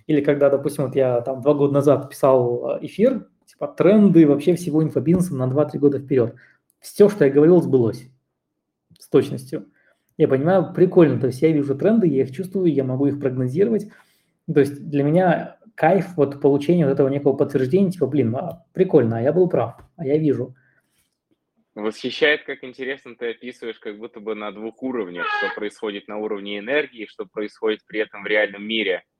[0.07, 4.55] Или когда, допустим, вот я там два года назад писал э, эфир, типа тренды вообще
[4.55, 6.35] всего инфобизнеса на 2-3 года вперед.
[6.79, 8.09] Все, что я говорил, сбылось
[8.97, 9.67] с точностью.
[10.15, 13.89] Я понимаю, прикольно, то есть я вижу тренды, я их чувствую, я могу их прогнозировать.
[14.51, 19.17] То есть для меня кайф вот получения вот этого некого подтверждения, типа, блин, а, прикольно,
[19.17, 20.55] а я был прав, а я вижу.
[21.75, 26.57] Восхищает, как интересно ты описываешь, как будто бы на двух уровнях, что происходит на уровне
[26.57, 29.03] энергии, что происходит при этом в реальном мире–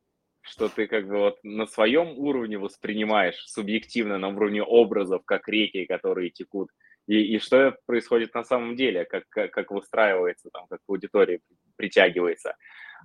[0.48, 5.86] что ты как бы вот на своем уровне воспринимаешь субъективно, на уровне образов, как реки,
[5.86, 6.70] которые текут,
[7.08, 11.40] и, и что происходит на самом деле, как, как, как выстраивается, там, как аудитория
[11.78, 12.56] притягивается.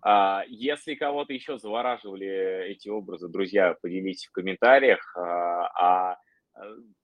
[0.03, 5.16] А, если кого-то еще завораживали эти образы, друзья, поделитесь в комментариях.
[5.16, 6.16] А, а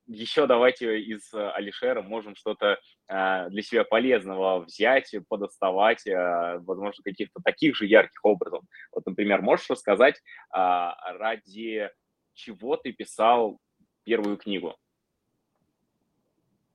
[0.07, 2.79] еще давайте из Алишера можем что-то
[3.09, 8.63] для себя полезного взять, подоставать, возможно, каких-то таких же ярких образов.
[8.93, 10.21] Вот, например, можешь рассказать,
[10.51, 11.91] ради
[12.35, 13.59] чего ты писал
[14.05, 14.77] первую книгу?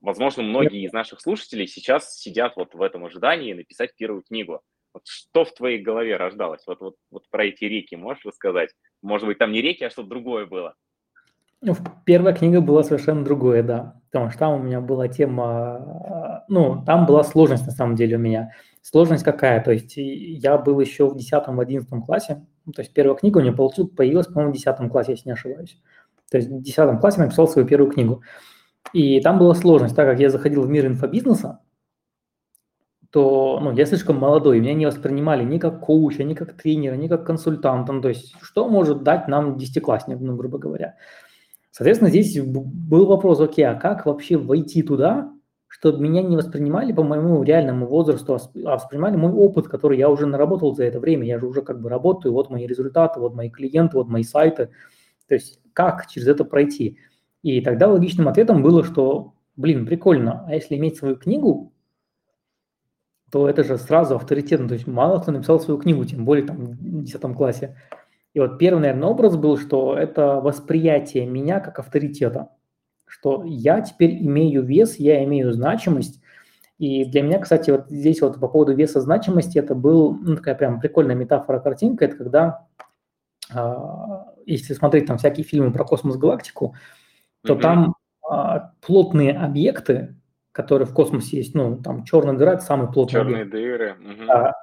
[0.02, 4.62] Возможно, многие из наших слушателей сейчас сидят вот в этом ожидании написать первую книгу.
[4.94, 6.68] Вот что в твоей голове рождалось?
[6.68, 8.72] Вот, вот, вот про эти реки можешь рассказать?
[9.02, 10.76] Может быть, там не реки, а что-то другое было?
[11.66, 13.96] Ну, первая книга была совершенно другое, да.
[14.12, 16.44] Потому что там у меня была тема...
[16.50, 18.52] Ну, там была сложность на самом деле у меня.
[18.82, 19.64] Сложность какая?
[19.64, 22.46] То есть я был еще в 10-11 классе.
[22.76, 25.82] То есть первая книга у меня появилась, по-моему, в 10 классе, если не ошибаюсь.
[26.30, 28.22] То есть в 10 классе написал свою первую книгу.
[28.92, 31.62] И там была сложность, так как я заходил в мир инфобизнеса,
[33.10, 37.08] то ну, я слишком молодой, меня не воспринимали ни как коуча, ни как тренера, ни
[37.08, 37.94] как консультанта.
[37.94, 40.96] Ну, то есть что может дать нам десятиклассник, ну, грубо говоря.
[41.74, 45.34] Соответственно, здесь был вопрос, окей, а как вообще войти туда,
[45.68, 50.28] чтобы меня не воспринимали по моему реальному возрасту, а воспринимали мой опыт, который я уже
[50.28, 51.26] наработал за это время.
[51.26, 54.70] Я же уже как бы работаю, вот мои результаты, вот мои клиенты, вот мои сайты.
[55.28, 57.00] То есть как через это пройти?
[57.42, 61.74] И тогда логичным ответом было, что, блин, прикольно, а если иметь свою книгу,
[63.32, 64.68] то это же сразу авторитетно.
[64.68, 67.76] То есть мало кто написал свою книгу, тем более там в 10 классе.
[68.34, 72.50] И вот первый, наверное, образ был, что это восприятие меня как авторитета,
[73.06, 76.22] что я теперь имею вес, я имею значимость.
[76.80, 80.56] И для меня, кстати, вот здесь вот по поводу веса значимости, это был ну, такая
[80.56, 82.68] прям прикольная метафора, картинка, это когда,
[83.54, 83.76] э,
[84.48, 86.76] если смотреть там всякие фильмы про космос-галактику,
[87.46, 87.62] то mm-hmm.
[87.62, 87.96] там
[88.28, 90.16] а, плотные объекты,
[90.52, 93.52] которые в космосе есть, ну, там черная дыра– это самый плотный Черные объект.
[93.52, 93.96] дыры.
[94.00, 94.32] Mm-hmm.
[94.32, 94.54] А,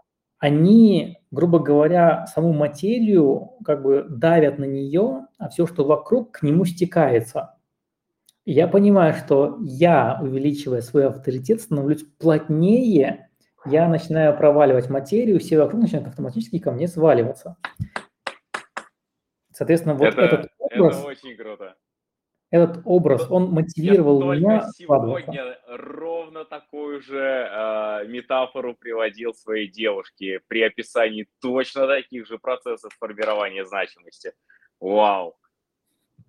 [0.40, 6.42] они, грубо говоря, саму материю как бы давят на нее, а все, что вокруг, к
[6.42, 7.54] нему стекается.
[8.46, 13.28] И я понимаю, что я, увеличивая свой авторитет, становлюсь плотнее,
[13.66, 17.56] я начинаю проваливать материю, все вокруг начинают автоматически ко мне сваливаться.
[19.52, 20.98] Соответственно, вот это, этот образ...
[20.98, 21.76] Это очень круто
[22.50, 30.40] этот образ, он мотивировал Я меня сегодня ровно такую же э, метафору приводил своей девушке
[30.48, 34.32] при описании точно таких же процессов формирования значимости.
[34.80, 35.36] Вау!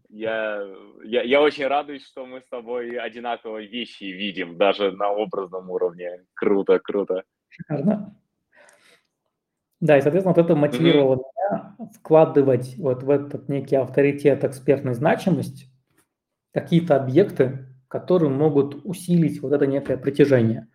[0.09, 0.67] Я,
[1.03, 6.25] я, я очень радуюсь, что мы с тобой одинаковые вещи видим, даже на образном уровне.
[6.33, 7.23] Круто, круто.
[7.47, 8.15] Шикарно.
[9.79, 11.77] Да, и, соответственно, вот это мотивировало mm-hmm.
[11.79, 15.70] меня вкладывать вот в этот некий авторитет, экспертную значимость,
[16.53, 20.67] какие-то объекты, которые могут усилить вот это некое притяжение.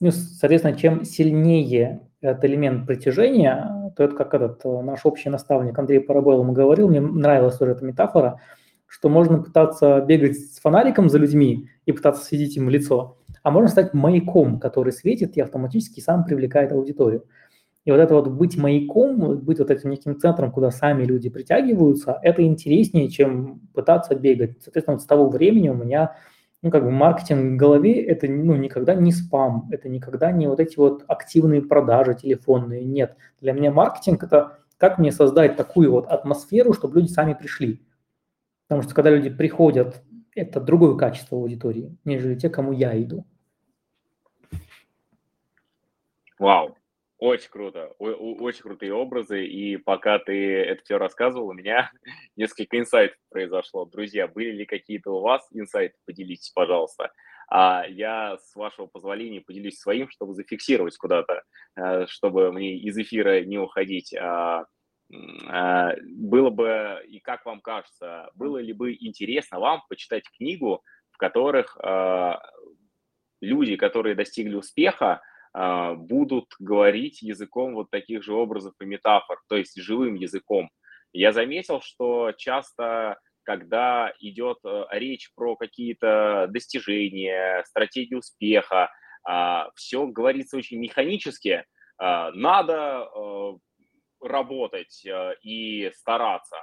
[0.00, 5.78] Ну, соответственно, чем сильнее этот элемент притяжения, то это как этот э, наш общий наставник
[5.78, 8.40] Андрей Парабойл ему говорил, мне нравилась тоже эта метафора,
[8.86, 13.50] что можно пытаться бегать с фонариком за людьми и пытаться светить им в лицо, а
[13.50, 17.24] можно стать маяком, который светит и автоматически сам привлекает аудиторию.
[17.86, 22.18] И вот это вот быть маяком, быть вот этим неким центром, куда сами люди притягиваются,
[22.20, 24.60] это интереснее, чем пытаться бегать.
[24.60, 26.16] Соответственно, вот с того времени у меня,
[26.62, 30.58] ну, как бы маркетинг в голове, это, ну, никогда не спам, это никогда не вот
[30.58, 33.16] эти вот активные продажи телефонные, нет.
[33.40, 37.86] Для меня маркетинг– это как мне создать такую вот атмосферу, чтобы люди сами пришли.
[38.66, 40.02] Потому что когда люди приходят,
[40.34, 43.24] это другое качество аудитории, нежели те, кому я иду.
[46.40, 46.76] Вау,
[47.18, 51.90] очень круто, очень крутые образы, и пока ты это все рассказывал, у меня
[52.36, 53.86] несколько инсайтов произошло.
[53.86, 55.96] Друзья, были ли какие-то у вас инсайты?
[56.04, 57.12] Поделитесь, пожалуйста.
[57.48, 61.44] А я, с вашего позволения, поделюсь своим, чтобы зафиксировать куда-то,
[61.76, 64.12] э, чтобы мне из эфира не уходить.
[64.14, 64.66] А,
[65.48, 71.16] а, было бы, и как вам кажется, было ли бы интересно вам почитать книгу, в
[71.18, 72.42] которых а,
[73.40, 75.22] люди, которые достигли успеха,
[75.54, 80.70] будут говорить языком вот таких же образов и метафор, то есть живым языком.
[81.16, 88.90] Я заметил, что часто, когда идет э, речь про какие-то достижения, стратегии успеха,
[89.24, 91.64] а, все говорится очень механически.
[91.96, 93.52] А, надо э,
[94.20, 96.58] работать э, и стараться,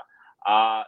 [0.46, 0.88] а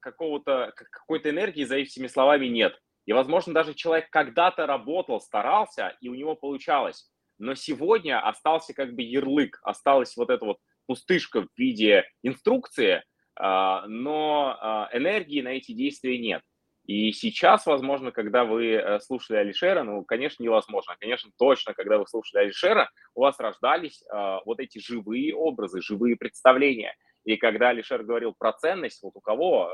[0.00, 2.78] какого-то, какой-то энергии за этими словами нет.
[3.06, 8.94] И, возможно, даже человек когда-то работал, старался, и у него получалось но сегодня остался как
[8.94, 13.02] бы ярлык, осталась вот эта вот пустышка в виде инструкции,
[13.36, 16.42] а, но а, энергии на эти действия нет.
[16.86, 22.06] И сейчас, возможно, когда вы э, слушали Алишера, ну, конечно, невозможно, конечно, точно, когда вы
[22.06, 26.94] слушали Алишера, у вас рождались а, вот эти живые образы, живые представления.
[27.24, 29.72] И когда Алишер говорил про ценность, вот у кого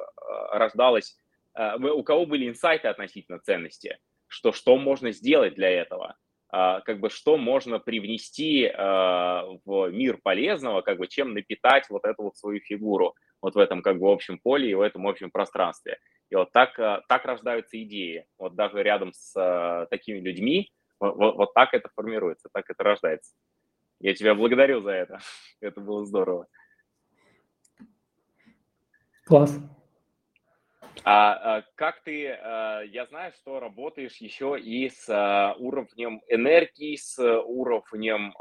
[0.53, 1.19] рождалась
[1.57, 6.17] у кого были инсайты относительно ценности, что, что можно сделать для этого,
[6.51, 12.37] как бы что можно привнести в мир полезного, как бы чем напитать вот эту вот
[12.37, 15.99] свою фигуру вот в этом как бы общем поле и в этом общем пространстве.
[16.31, 16.77] И вот так,
[17.09, 18.27] так рождаются идеи.
[18.39, 20.71] Вот даже рядом с такими людьми
[21.01, 23.35] вот, вот так это формируется, так это рождается.
[24.01, 25.19] Я тебя благодарю за это.
[25.61, 26.47] Это было здорово.
[29.25, 29.59] Класс.
[31.05, 36.97] А, а как ты, а, я знаю, что работаешь еще и с а, уровнем энергии,
[36.97, 38.35] с уровнем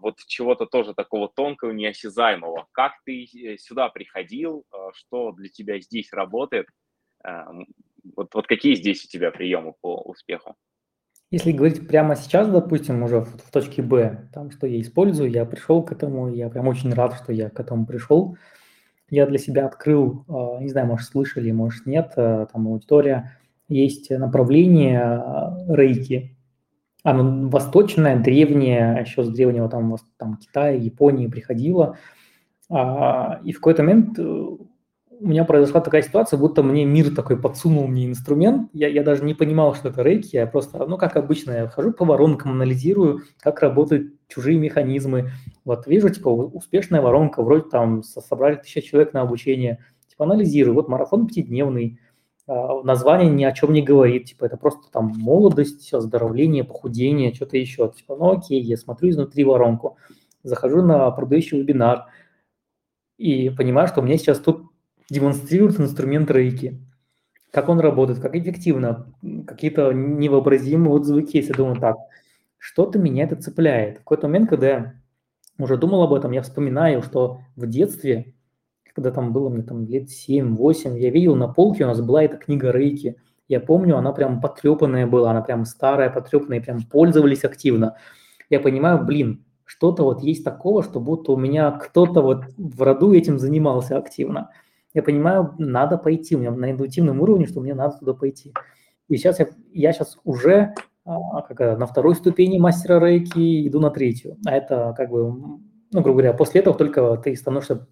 [0.00, 2.66] вот чего-то тоже такого тонкого, неосязаемого.
[2.72, 6.66] Как ты э, сюда приходил, что для тебя здесь работает?
[8.16, 10.56] Вот, вот какие здесь у тебя приемы по успеху?
[11.30, 15.44] Если говорить прямо сейчас, допустим, уже в, в точке Б, там, что я использую, я
[15.44, 18.36] пришел к этому, я прям очень рад, что я к этому пришел.
[19.10, 23.36] Я для себя открыл, а, не знаю, может, слышали, может, нет, а, там аудитория,
[23.68, 26.36] есть направление а, рейки.
[27.02, 31.96] Оно восточное, древнее, еще с древнего там, там Китая, Японии приходило.
[32.70, 34.22] И в какой-то момент э,
[35.20, 38.70] у меня произошла такая ситуация, будто мне мир такой подсунул мне инструмент.
[38.72, 40.36] Я, я даже не понимал, что это рейки.
[40.36, 45.30] Я просто, ну, как обычно, я хожу по воронкам, анализирую, как работают чужие механизмы.
[45.64, 49.84] Вот вижу, типа, успешная воронка, вроде там собрали тысяча человек на обучение.
[50.08, 50.74] Типа, анализирую.
[50.74, 51.98] Вот марафон пятидневный,
[52.46, 54.26] а, название ни о чем не говорит.
[54.26, 57.92] Типа, это просто там молодость, оздоровление, похудение, что-то еще.
[57.96, 59.96] Типа, ну, окей, я смотрю изнутри воронку.
[60.42, 62.06] Захожу на продающий вебинар
[63.18, 64.70] и понимаю, что меня сейчас тут
[65.10, 66.80] демонстрирует инструмент рейки.
[67.50, 69.12] Как он работает, как эффективно,
[69.46, 71.52] какие-то невообразимые отзывы кейса.
[71.52, 71.98] Думаю, так,
[72.58, 73.96] что-то меня это цепляет.
[73.96, 74.99] В какой-то момент, когда я
[75.62, 78.34] уже думал об этом, я вспоминаю, что в детстве,
[78.94, 82.36] когда там было мне там лет 7-8, я видел на полке, у нас была эта
[82.36, 83.16] книга Рейки.
[83.48, 87.96] Я помню, она прям потрепанная была, она прям старая, потрепанная, прям пользовались активно.
[88.48, 93.12] Я понимаю, блин, что-то вот есть такого, что будто у меня кто-то вот в роду
[93.12, 94.50] этим занимался активно
[94.92, 98.52] я понимаю, надо пойти, у меня на интуитивном уровне, что мне надо туда пойти.
[99.08, 100.74] И сейчас я, я сейчас уже
[101.48, 104.36] как, на второй ступени мастера рейки иду на третью.
[104.46, 105.60] А это как бы, ну,
[105.92, 107.86] грубо говоря, после этого только ты становишься...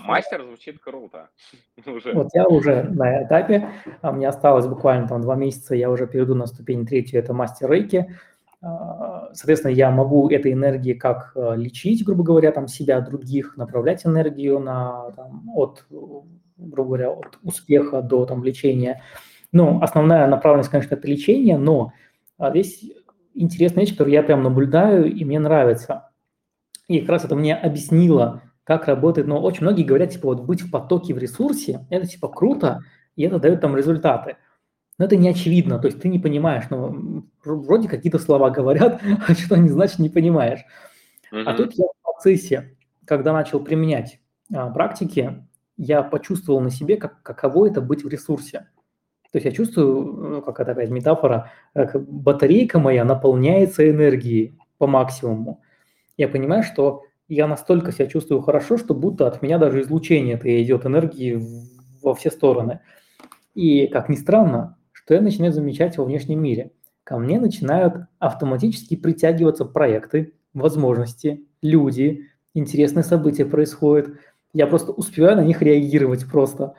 [0.00, 1.28] мастер звучит круто.
[2.14, 3.68] Вот я уже на этапе,
[4.00, 7.70] а мне осталось буквально там два месяца, я уже перейду на ступень третью, это мастер
[7.70, 8.14] рейки.
[8.60, 14.06] А, соответственно, я могу этой энергией как э, лечить, грубо говоря, там себя, других, направлять
[14.06, 19.02] энергию на, там, от, грубо говоря, от успеха до там, лечения.
[19.50, 21.92] Ну, основная направленность, конечно, это лечение, но
[22.38, 22.84] здесь
[23.34, 26.10] интересная вещь, которую я прям наблюдаю, и мне нравится.
[26.88, 29.26] И как раз это мне объяснило, как работает.
[29.26, 32.80] Но очень многие говорят, типа, вот быть в потоке в ресурсе, это типа круто,
[33.16, 34.36] и это дает там результаты
[34.98, 39.34] но это не очевидно, то есть ты не понимаешь, ну, вроде какие-то слова говорят, а
[39.34, 40.60] что они значат, не понимаешь.
[41.32, 41.44] Mm-hmm.
[41.44, 44.20] А тут я в процессе, когда начал применять
[44.54, 45.44] а, практики,
[45.76, 48.68] я почувствовал на себе, как, каково это быть в ресурсе.
[49.32, 54.86] То есть я чувствую, ну, как это опять метафора, как батарейка моя наполняется энергией по
[54.86, 55.62] максимуму.
[56.18, 60.62] Я понимаю, что я настолько себя чувствую хорошо, что будто от меня даже излучение это
[60.62, 61.42] идет энергии
[62.02, 62.80] во все стороны.
[63.54, 66.72] И, как ни странно, что я начинаю замечать во внешнем мире.
[67.04, 74.10] Ко мне начинают автоматически притягиваться проекты, возможности, люди, интересные события происходят.
[74.52, 76.74] Я просто успеваю на них реагировать просто.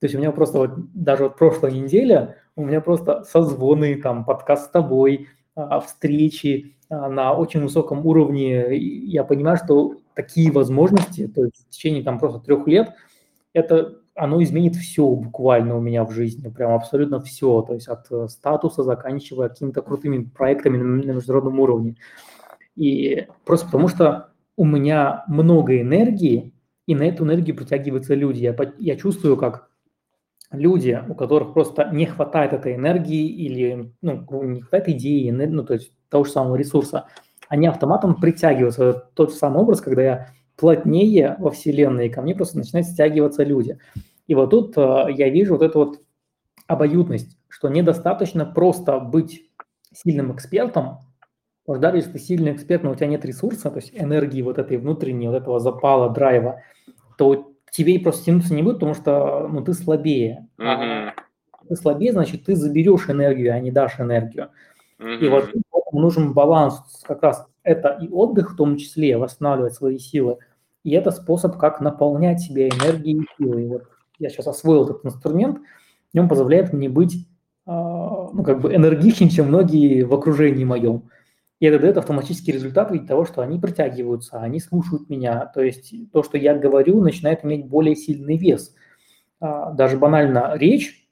[0.00, 4.24] То есть у меня просто вот даже вот прошлая неделя, у меня просто созвоны, там,
[4.24, 8.76] подкаст с тобой, а, встречи а, на очень высоком уровне.
[8.76, 12.94] Я понимаю, что такие возможности, то есть в течение там просто трех лет,
[13.52, 18.10] это оно изменит все буквально у меня в жизни, прям абсолютно все, то есть от
[18.10, 21.96] э, статуса, заканчивая какими-то крутыми проектами на международном уровне.
[22.76, 26.52] И просто потому что у меня много энергии,
[26.86, 28.40] и на эту энергию притягиваются люди.
[28.40, 29.69] Я, я чувствую, как
[30.50, 35.74] люди, у которых просто не хватает этой энергии или ну, не хватает идеи, ну, то
[35.74, 37.06] есть того же самого ресурса,
[37.48, 39.08] они автоматом притягиваются.
[39.14, 43.42] Тот же самый образ, когда я плотнее во Вселенной, и ко мне просто начинают стягиваться
[43.44, 43.78] люди.
[44.26, 46.00] И вот тут э, я вижу вот эту вот
[46.66, 49.50] обоюдность, что недостаточно просто быть
[49.92, 50.98] сильным экспертом,
[51.64, 54.58] потому даже если ты сильный эксперт, но у тебя нет ресурса, то есть энергии вот
[54.58, 56.62] этой внутренней, вот этого запала, драйва,
[57.18, 60.48] то тебе и просто тянуться не будет, потому что ну, ты слабее.
[60.58, 61.10] Mm-hmm.
[61.68, 64.50] ты слабее, значит, ты заберешь энергию, а не дашь энергию.
[64.98, 65.18] Mm-hmm.
[65.18, 65.50] И вот
[65.92, 70.38] нужен баланс, как раз это и отдых в том числе, восстанавливать свои силы,
[70.82, 73.66] и это способ, как наполнять себя энергией и силой.
[73.66, 73.82] Вот
[74.18, 75.58] я сейчас освоил этот инструмент,
[76.12, 77.26] и он позволяет мне быть,
[77.66, 81.10] а, ну, как бы энергичнее, чем многие в окружении моем.
[81.60, 85.44] И это дает автоматический результат в виде того, что они притягиваются, они слушают меня.
[85.46, 88.74] То есть то, что я говорю, начинает иметь более сильный вес.
[89.40, 91.06] А, даже банально речь,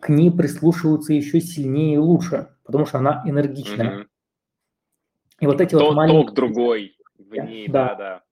[0.00, 3.90] к ней прислушиваются еще сильнее и лучше, потому что она энергичная.
[3.90, 4.06] Mm-hmm.
[5.40, 6.26] И вот эти Тот, вот маленькие...
[6.26, 7.94] Ток другой в ней, да, да.
[7.94, 8.22] да.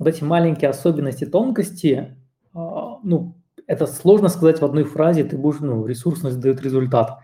[0.00, 2.16] Вот эти маленькие особенности, тонкости,
[2.52, 3.36] а, ну,
[3.68, 7.20] это сложно сказать в одной фразе, ты будешь, ну, ресурсность дает результат.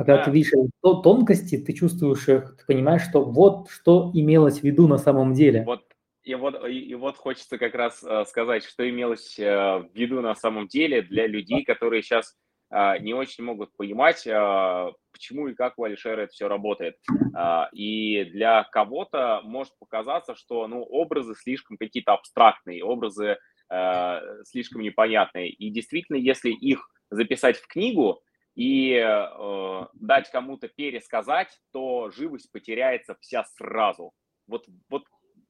[0.00, 0.24] А когда да.
[0.24, 4.96] ты видишь тонкости, ты чувствуешь их, ты понимаешь, что вот что имелось в виду на
[4.96, 5.62] самом деле.
[5.64, 5.82] Вот
[6.22, 10.22] и вот, и, и вот хочется как раз э, сказать, что имелось э, в виду
[10.22, 12.34] на самом деле для людей, которые сейчас
[12.70, 16.96] э, не очень могут понимать, э, почему и как у Алишера это все работает.
[17.36, 23.36] Э, и для кого-то может показаться, что ну, образы слишком какие-то абстрактные, образы
[23.70, 25.50] э, слишком непонятные.
[25.50, 28.22] И действительно, если их записать в книгу,
[28.54, 34.12] и э, дать кому-то пересказать, то живость потеряется вся сразу.
[34.46, 35.04] Вот, вот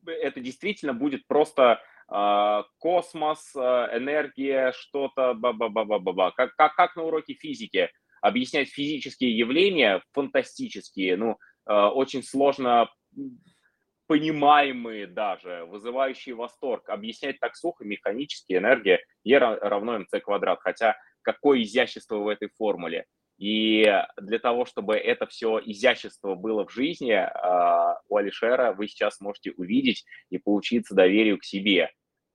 [0.07, 1.81] это действительно будет просто
[2.13, 6.33] э, космос, э, энергия, что-то, ба-ба-ба-ба-ба.
[6.33, 7.91] Как, как, как на уроке физики
[8.21, 12.89] объяснять физические явления, фантастические, ну, э, очень сложно
[14.07, 16.89] понимаемые даже, вызывающие восторг.
[16.89, 20.59] Объяснять так сухо, механически, энергия E равно mc квадрат.
[20.63, 23.07] Хотя какое изящество в этой формуле.
[23.41, 23.91] И
[24.21, 29.53] для того, чтобы это все изящество было в жизни, а, у Алишера вы сейчас можете
[29.53, 31.91] увидеть и поучиться доверию к себе.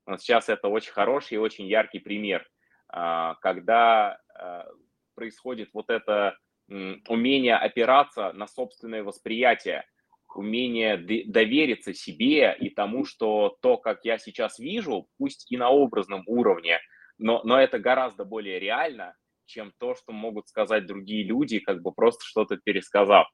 [0.08, 2.48] Вот сейчас это очень хороший и очень яркий пример,
[2.90, 4.66] а, когда а,
[5.14, 9.86] происходит вот это умение опираться на собственное восприятие,
[10.34, 16.24] умение довериться себе и тому, что то, как я сейчас вижу, пусть и на образном
[16.26, 16.80] уровне–
[17.18, 21.91] но, но это гораздо более реально, чем то, что могут сказать другие люди, как бы
[21.91, 23.28] просто что-то пересказав.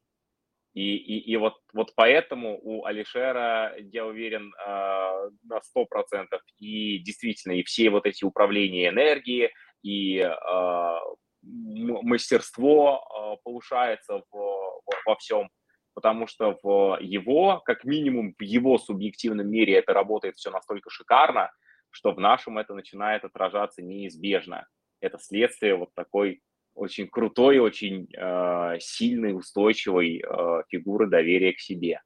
[0.73, 6.27] И, и, и вот, вот поэтому у Алишера, я уверен, э, на 100%,
[6.59, 9.51] и действительно, и все вот эти управления энергии,
[9.83, 10.99] и э,
[11.41, 15.49] мастерство э, повышается в, в, во всем,
[15.93, 21.51] потому что в его, как минимум в его субъективном мире это работает все настолько шикарно,
[21.91, 24.67] что в нашем это начинает отражаться неизбежно.
[25.01, 26.41] Это следствие вот такой
[26.73, 32.01] очень крутой, очень э, сильной, устойчивой э, фигуры доверия к себе.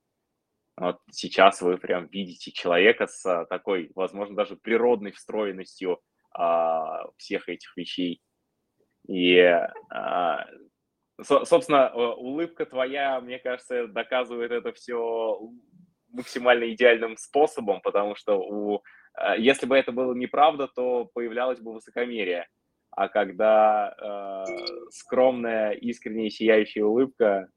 [0.76, 6.02] Вот сейчас вы прям видите человека с такой, возможно, даже природной встроенностью
[6.38, 6.42] э,
[7.18, 8.22] всех этих вещей.
[9.08, 9.62] И, э,
[11.22, 15.40] со, собственно, улыбка твоя, мне кажется, доказывает это все
[16.10, 19.05] максимально идеальным способом, потому что у Э,
[19.38, 22.48] если бы это было неправда, то появлялось бы высокомерие.
[22.92, 24.46] А когда э,
[24.90, 27.50] скромная, искренняя, сияющая улыбка,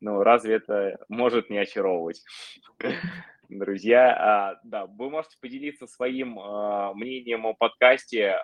[0.00, 2.22] ну, разве это может не очаровывать?
[3.48, 8.36] Друзья, а, да, вы можете поделиться своим а, мнением о подкасте.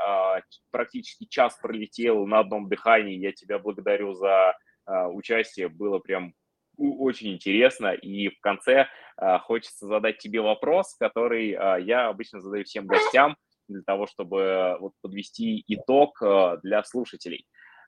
[0.70, 3.18] Практически час пролетел на одном дыхании.
[3.18, 4.54] Я тебя благодарю за
[4.86, 5.68] участие.
[5.68, 6.32] Было прям
[6.80, 7.92] очень интересно.
[7.92, 13.36] И в конце а, хочется задать тебе вопрос, который а, я обычно задаю всем гостям
[13.68, 17.46] для того, чтобы вот подвести итог а, для слушателей.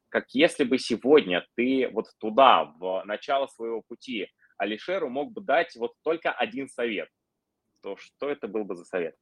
[0.08, 4.28] Как если бы сегодня ты вот туда, в начало своего пути,
[4.58, 7.08] Алишеру мог бы дать вот только один совет,
[7.82, 9.16] то что это был бы за совет?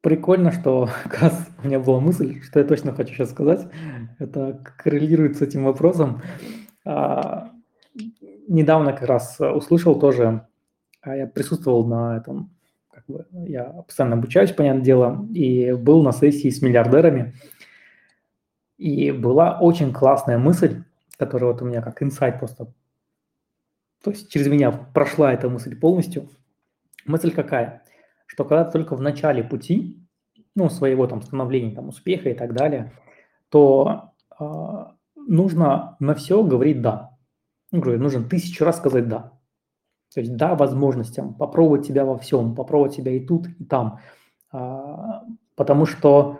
[0.00, 3.66] Прикольно, что как раз у меня была мысль, что я точно хочу сейчас сказать.
[4.18, 6.22] Это коррелирует с этим вопросом.
[6.84, 7.50] А,
[8.48, 10.46] недавно как раз услышал тоже,
[11.02, 12.50] а я присутствовал на этом,
[12.90, 17.34] как бы, я постоянно обучаюсь, понятное дело, и был на сессии с миллиардерами.
[18.78, 20.82] И была очень классная мысль,
[21.18, 22.72] которая вот у меня как инсайт просто,
[24.02, 26.30] то есть через меня прошла эта мысль полностью.
[27.04, 27.82] Мысль какая?
[28.30, 30.06] Что когда ты только в начале пути,
[30.54, 32.92] ну, своего там становления, там, успеха и так далее,
[33.48, 34.44] то э,
[35.16, 37.16] нужно на все говорить «да».
[37.72, 39.32] Ну, говорю, нужно тысячу раз сказать «да».
[40.14, 43.98] То есть «да» возможностям, попробовать себя во всем, попробовать себя и тут, и там.
[44.52, 45.24] А,
[45.56, 46.38] потому что,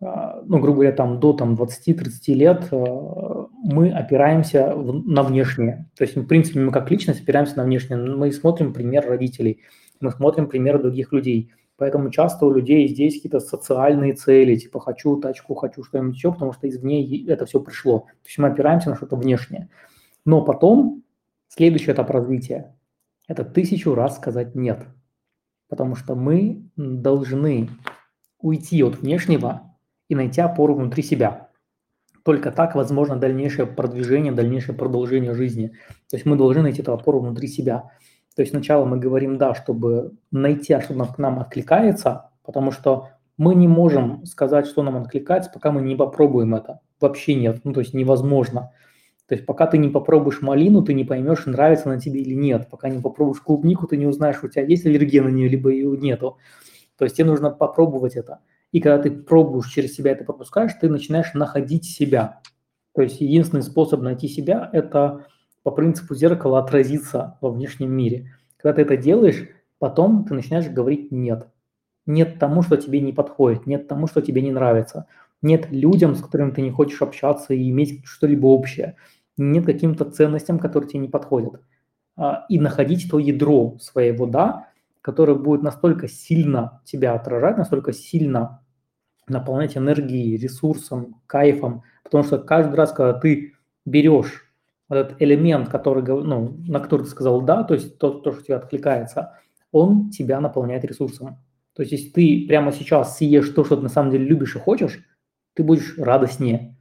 [0.00, 5.90] а, ну, грубо говоря, там до там, 20-30 лет а, мы опираемся в, на внешнее.
[5.98, 7.98] То есть, в принципе, мы как личность опираемся на внешнее.
[7.98, 9.60] Мы смотрим пример родителей–
[10.00, 11.52] мы смотрим примеры других людей.
[11.76, 16.52] Поэтому часто у людей здесь какие-то социальные цели, типа хочу тачку, хочу что-нибудь еще, потому
[16.52, 18.00] что извне это все пришло.
[18.00, 19.68] То есть мы опираемся на что-то внешнее.
[20.24, 21.02] Но потом
[21.48, 22.74] следующий этап развития–
[23.28, 24.86] это тысячу раз сказать «нет».
[25.68, 27.68] Потому что мы должны
[28.38, 29.76] уйти от внешнего
[30.08, 31.50] и найти опору внутри себя.
[32.22, 35.68] Только так возможно дальнейшее продвижение, дальнейшее продолжение жизни.
[36.08, 37.90] То есть мы должны найти эту опору внутри себя.
[38.36, 43.08] То есть сначала мы говорим «да», чтобы найти, а что к нам откликается, потому что
[43.38, 46.80] мы не можем сказать, что нам откликается, пока мы не попробуем это.
[47.00, 48.72] Вообще нет, ну то есть невозможно.
[49.26, 52.68] То есть пока ты не попробуешь малину, ты не поймешь, нравится она тебе или нет.
[52.70, 55.96] Пока не попробуешь клубнику, ты не узнаешь, у тебя есть аллергия на нее, либо ее
[55.96, 56.36] нету.
[56.98, 58.40] То есть тебе нужно попробовать это.
[58.70, 62.40] И когда ты пробуешь через себя это пропускаешь, ты начинаешь находить себя.
[62.94, 65.26] То есть единственный способ найти себя– это
[65.66, 68.32] по принципу зеркала отразиться во внешнем мире.
[68.56, 69.48] Когда ты это делаешь,
[69.80, 71.48] потом ты начинаешь говорить «нет».
[72.06, 75.08] Нет тому, что тебе не подходит, нет тому, что тебе не нравится,
[75.42, 78.94] нет людям, с которыми ты не хочешь общаться и иметь что-либо общее,
[79.36, 81.60] нет каким-то ценностям, которые тебе не подходят.
[82.16, 84.68] А, и находить то ядро своего «да»,
[85.02, 88.62] которое будет настолько сильно тебя отражать, настолько сильно
[89.26, 93.54] наполнять энергией, ресурсом, кайфом, потому что каждый раз, когда ты
[93.84, 94.45] берешь
[94.88, 98.56] этот элемент, который, ну, на который ты сказал «да», то есть то, то, что тебе
[98.56, 99.34] откликается,
[99.72, 101.38] он тебя наполняет ресурсом.
[101.74, 104.58] То есть если ты прямо сейчас съешь то, что ты на самом деле любишь и
[104.58, 105.04] хочешь,
[105.54, 106.76] ты будешь радостнее.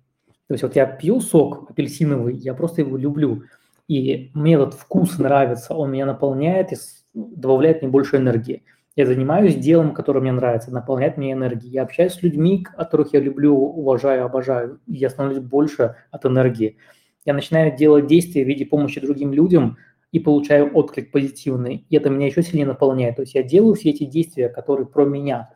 [0.48, 3.44] То есть вот я пью сок апельсиновый, я просто его люблю.
[3.88, 6.76] И мне этот вкус нравится, он меня наполняет и
[7.14, 8.64] добавляет мне больше энергии.
[8.96, 11.74] Я занимаюсь делом, которое мне нравится, наполняет мне энергией.
[11.74, 14.80] Я общаюсь с людьми, которых я люблю, уважаю, обожаю.
[14.88, 16.78] И я становлюсь больше от энергии.
[17.26, 19.78] Я начинаю делать действия в виде помощи другим людям,
[20.16, 23.18] и получаю отклик позитивный, и это меня еще сильнее наполняет.
[23.18, 25.50] То есть я делаю все эти действия, которые про меня,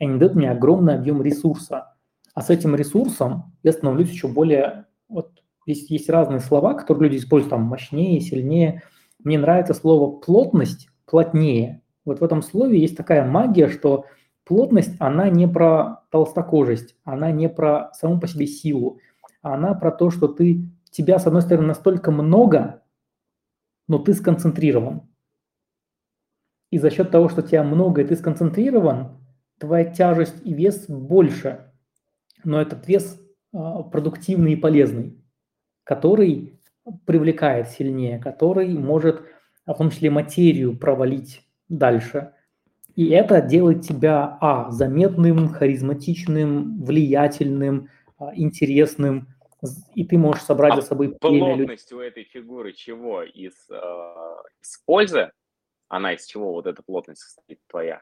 [0.00, 1.94] они дают мне огромный объем ресурса.
[2.34, 4.86] А с этим ресурсом я становлюсь еще более...
[5.08, 5.30] Вот
[5.64, 8.82] есть, есть разные слова, которые люди используют, там, мощнее, сильнее.
[9.22, 11.82] Мне нравится слово «плотность», «плотнее».
[12.04, 14.06] Вот в этом слове есть такая магия, что
[14.44, 18.98] плотность, она не про толстокожесть, она не про саму по себе силу,
[19.42, 22.82] она про то, что ты, тебя, с одной стороны, настолько много,
[23.88, 25.02] но ты сконцентрирован.
[26.70, 29.18] И за счет того, что тебя много и ты сконцентрирован,
[29.58, 31.72] твоя тяжесть и вес больше.
[32.44, 33.20] Но этот вес
[33.52, 35.18] а, продуктивный и полезный,
[35.84, 36.58] который
[37.04, 39.22] привлекает сильнее, который может
[39.66, 42.32] в том числе материю провалить дальше.
[42.96, 47.88] И это делает тебя, а, заметным, харизматичным, влиятельным,
[48.18, 49.28] а, интересным,
[49.94, 51.98] и ты можешь собрать а за собой плотность людей.
[51.98, 53.22] у этой фигуры чего?
[53.22, 53.80] Из, э,
[54.60, 55.30] из пользы?
[55.88, 58.00] Она из чего вот эта плотность состоит твоя?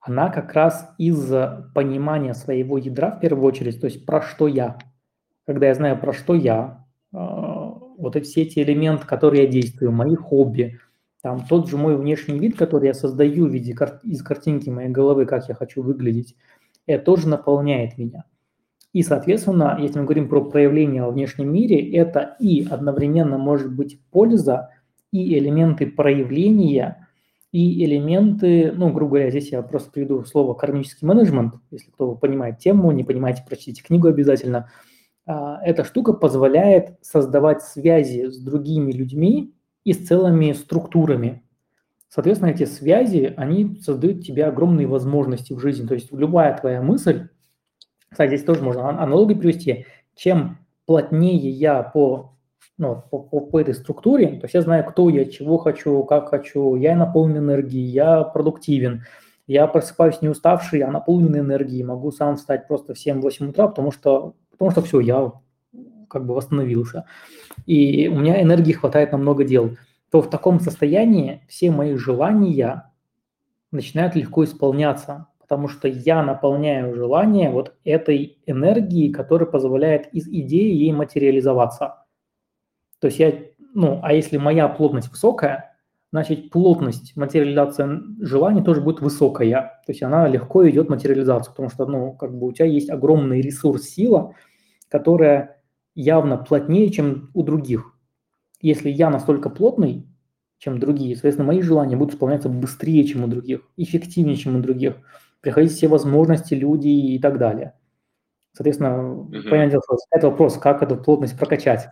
[0.00, 1.32] Она как раз из
[1.74, 4.78] понимания своего ядра в первую очередь, то есть про что я.
[5.46, 9.92] Когда я знаю, про что я, э, вот эти все эти элементы, которые я действую,
[9.92, 10.80] мои хобби,
[11.22, 14.88] там тот же мой внешний вид, который я создаю в виде кар- из картинки моей
[14.88, 16.36] головы, как я хочу выглядеть,
[16.86, 18.24] это тоже наполняет меня.
[18.92, 23.98] И, соответственно, если мы говорим про проявление во внешнем мире, это и одновременно может быть
[24.10, 24.70] польза,
[25.12, 27.08] и элементы проявления,
[27.52, 32.58] и элементы, ну, грубо говоря, здесь я просто приведу слово кармический менеджмент, если кто понимает
[32.58, 34.70] тему, не понимаете, прочтите книгу обязательно.
[35.26, 41.42] А, эта штука позволяет создавать связи с другими людьми и с целыми структурами.
[42.08, 45.86] Соответственно, эти связи, они создают тебе огромные возможности в жизни.
[45.86, 47.28] То есть любая твоя мысль,
[48.12, 49.86] кстати, здесь тоже можно аналогию привести.
[50.14, 52.36] Чем плотнее я по,
[52.76, 56.28] ну, по, по, по этой структуре, то есть я знаю, кто я, чего хочу, как
[56.28, 59.04] хочу, я наполнен энергией, я продуктивен,
[59.46, 63.90] я просыпаюсь не уставший, а наполнен энергией, могу сам встать просто в 7-8 утра, потому
[63.90, 65.32] что, потому что все, я
[66.08, 67.06] как бы восстановился.
[67.64, 69.76] И у меня энергии хватает на много дел.
[70.10, 72.92] То в таком состоянии все мои желания
[73.70, 80.72] начинают легко исполняться потому что я наполняю желание вот этой энергией, которая позволяет из идеи
[80.72, 82.06] ей материализоваться.
[83.00, 83.34] То есть я,
[83.74, 85.76] ну, а если моя плотность высокая,
[86.10, 89.82] значит плотность материализации желаний тоже будет высокая.
[89.84, 93.42] То есть она легко идет материализацию, потому что, ну, как бы у тебя есть огромный
[93.42, 94.34] ресурс, сила,
[94.88, 95.60] которая
[95.94, 97.94] явно плотнее, чем у других.
[98.62, 100.06] Если я настолько плотный,
[100.56, 104.94] чем другие, соответственно, мои желания будут исполняться быстрее, чем у других, эффективнее, чем у других
[105.42, 107.74] приходить все возможности, люди и так далее.
[108.54, 109.50] Соответственно, mm-hmm.
[109.50, 111.88] понятное дело, это вопрос, как эту плотность прокачать.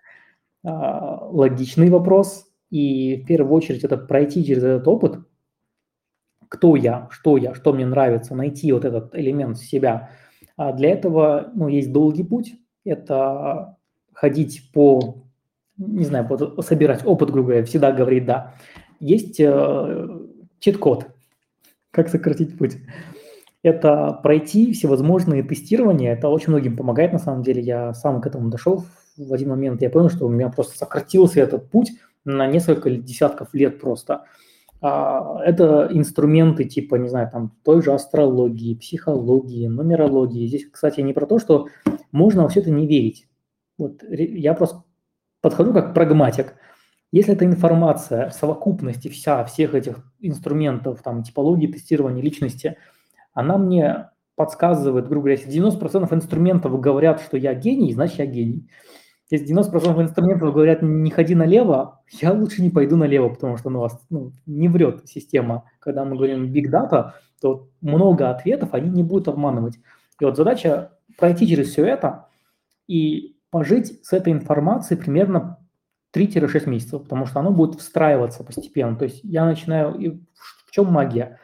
[0.65, 5.19] А, логичный вопрос, и в первую очередь это пройти через этот опыт,
[6.49, 10.11] кто я, что я, что мне нравится, найти вот этот элемент себя.
[10.57, 13.79] А для этого ну, есть долгий путь, это
[14.13, 15.25] ходить по,
[15.79, 18.55] не знаю, по, собирать опыт, грубо говоря, всегда говорить «да».
[18.99, 20.09] Есть э,
[20.59, 21.07] чит-код,
[21.91, 22.77] как сократить путь.
[23.63, 26.13] Это пройти всевозможные тестирования.
[26.13, 27.61] Это очень многим помогает, на самом деле.
[27.63, 28.85] Я сам к этому дошел
[29.17, 29.83] в один момент.
[29.83, 31.93] Я понял, что у меня просто сократился этот путь
[32.25, 34.25] на несколько десятков лет просто.
[34.83, 40.47] А, это инструменты типа, не знаю, там той же астрологии, психологии, нумерологии.
[40.47, 41.69] Здесь, кстати, не про то, что
[42.13, 43.29] можно во все это не верить.
[43.77, 44.83] Вот я просто
[45.43, 46.55] подхожу как прагматик.
[47.13, 52.77] Если эта информация в совокупности вся, всех этих инструментов, там, типологии тестирования личности,
[53.33, 58.69] она мне подсказывает, грубо говоря, если 90% инструментов говорят, что я гений, значит я гений.
[59.31, 63.87] Если 90% инструментов говорят, не ходи налево, я лучше не пойду налево, потому что ну,
[64.09, 65.71] ну, не врет система.
[65.79, 69.77] Когда мы говорим big data, то много ответов, они не будут обманывать.
[70.21, 72.27] И вот задача пройти через все это
[72.89, 75.59] и пожить с этой информацией примерно
[76.15, 78.97] 3-6 месяцев, потому что оно будет встраиваться постепенно.
[78.97, 79.95] То есть я начинаю...
[79.95, 80.21] И
[80.67, 81.39] в чем магия?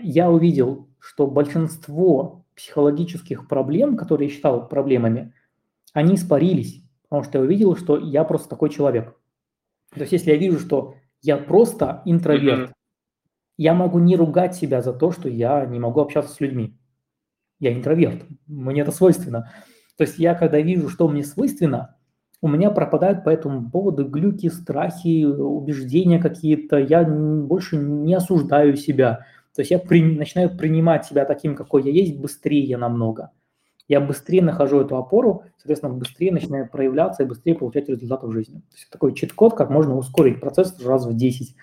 [0.00, 5.34] Я увидел, что большинство психологических проблем, которые я считал проблемами,
[5.92, 9.16] они испарились, потому что я увидел, что я просто такой человек.
[9.92, 12.74] То есть если я вижу, что я просто интроверт, mm-hmm.
[13.58, 16.78] я могу не ругать себя за то, что я не могу общаться с людьми.
[17.60, 19.50] Я интроверт, мне это свойственно.
[19.96, 21.96] То есть я, когда вижу, что мне свойственно,
[22.42, 26.76] у меня пропадают по этому поводу глюки, страхи, убеждения какие-то.
[26.76, 29.24] Я больше не осуждаю себя.
[29.54, 33.30] То есть я при, начинаю принимать себя таким, какой я есть, быстрее намного.
[33.86, 38.60] Я быстрее нахожу эту опору, соответственно, быстрее начинаю проявляться и быстрее получать результаты в жизни.
[38.60, 41.54] То есть такой чит-код, как можно ускорить процесс раз в 10.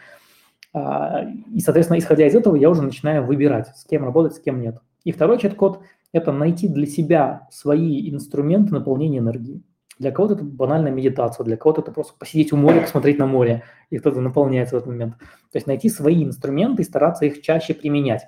[0.74, 4.62] А, и, соответственно, исходя из этого, я уже начинаю выбирать, с кем работать, с кем
[4.62, 4.78] нет.
[5.04, 5.82] И второй чит-код–
[6.14, 9.64] это найти для себя свои инструменты наполнения энергии.
[10.02, 13.66] Для кого-то это банальная медитация, для кого-то это просто посидеть у моря, посмотреть на море,
[13.92, 15.16] и кто-то наполняется в этот момент.
[15.20, 18.24] То есть найти свои инструменты и стараться их чаще применять.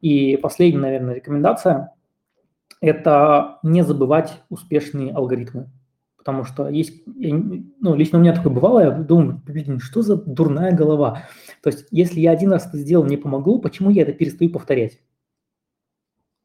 [0.00, 1.92] И последняя, наверное, рекомендация–
[2.80, 5.72] это не забывать успешные алгоритмы.
[6.16, 9.42] Потому что есть, ну, лично у меня такое бывало, я думаю,
[9.80, 11.24] что за дурная голова.
[11.64, 15.00] То есть, если я один раз это сделал, мне помогло, почему я это перестаю повторять?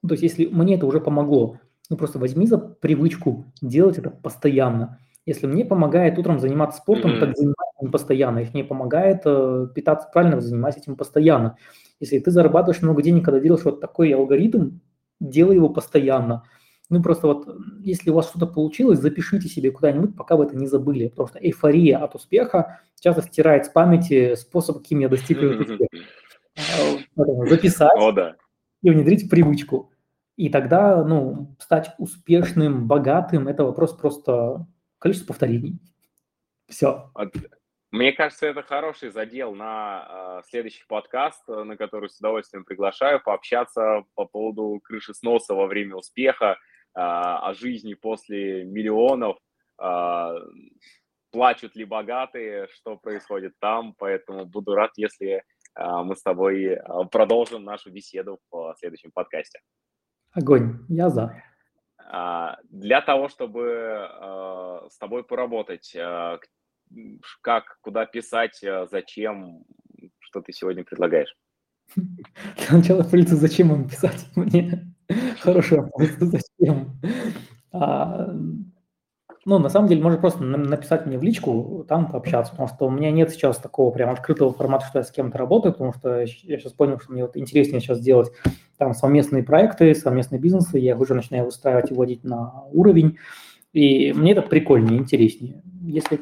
[0.01, 1.59] То есть, если мне это уже помогло,
[1.89, 4.99] ну, просто возьми за привычку делать это постоянно.
[5.25, 7.19] Если мне помогает утром заниматься спортом, mm-hmm.
[7.19, 8.39] так занимайся этим постоянно.
[8.39, 11.57] Если мне помогает э, питаться правильно, занимайся этим постоянно.
[11.99, 14.79] Если ты зарабатываешь много денег, когда делаешь вот такой алгоритм,
[15.19, 16.43] делай его постоянно.
[16.89, 17.47] Ну, просто вот,
[17.81, 21.11] если у вас что-то получилось, запишите себе куда-нибудь, пока вы это не забыли.
[21.13, 27.47] Что эйфория от успеха часто стирает с памяти способ, каким я достиг этого успеха.
[27.49, 28.35] Записать да.
[28.81, 29.91] и внедрить привычку.
[30.37, 34.67] И тогда, ну, стать успешным, богатым– это вопрос просто
[34.99, 35.79] количества повторений.
[36.67, 37.11] Все.
[37.89, 43.19] Мне кажется, это хороший задел на э, следующий подкаст, э, на который с удовольствием приглашаю,
[43.23, 46.55] пообщаться по поводу крыши сноса во время успеха, э,
[46.99, 49.37] о жизни после миллионов,
[49.81, 50.29] э,
[51.31, 53.95] плачут ли богатые, что происходит там.
[53.97, 55.41] Поэтому буду рад, если э,
[56.03, 56.77] мы с тобой
[57.11, 59.61] продолжим нашу беседу в следующем подкасте.
[60.33, 61.41] Огонь, я за.
[62.09, 66.39] А, для того, чтобы а, с тобой поработать, а,
[67.41, 69.65] как, куда писать, зачем,
[70.19, 71.35] что ты сегодня предлагаешь?
[71.95, 74.93] Для начала, принципе, зачем им писать мне?
[75.41, 76.99] Хороший вопрос, зачем?
[79.49, 82.89] Ну, на самом деле, можно просто написать мне в личку, там пообщаться, потому что у
[82.89, 86.27] меня нет сейчас такого прям открытого формата, что я с кем-то работаю, потому что я
[86.27, 88.29] сейчас понял, что мне вот интереснее сейчас делать
[88.77, 93.19] там совместные проекты, совместные бизнесы, я уже начинаю выстраивать и вводить на уровень,
[93.71, 95.61] и мне это прикольнее, интереснее.
[95.81, 96.19] Если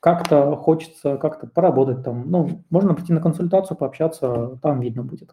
[0.00, 5.30] как-то хочется как-то поработать там, ну, можно прийти на консультацию, пообщаться, там видно будет.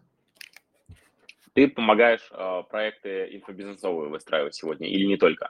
[1.54, 5.50] Ты помогаешь э, проекты инфобизнесовые выстраивать сегодня или не только?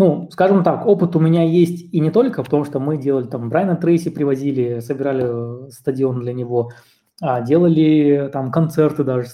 [0.00, 3.50] Ну, скажем так, опыт у меня есть и не только, потому что мы делали там
[3.50, 6.72] Брайана Трейси привозили, собирали э, стадион для него,
[7.20, 9.26] а делали там концерты даже,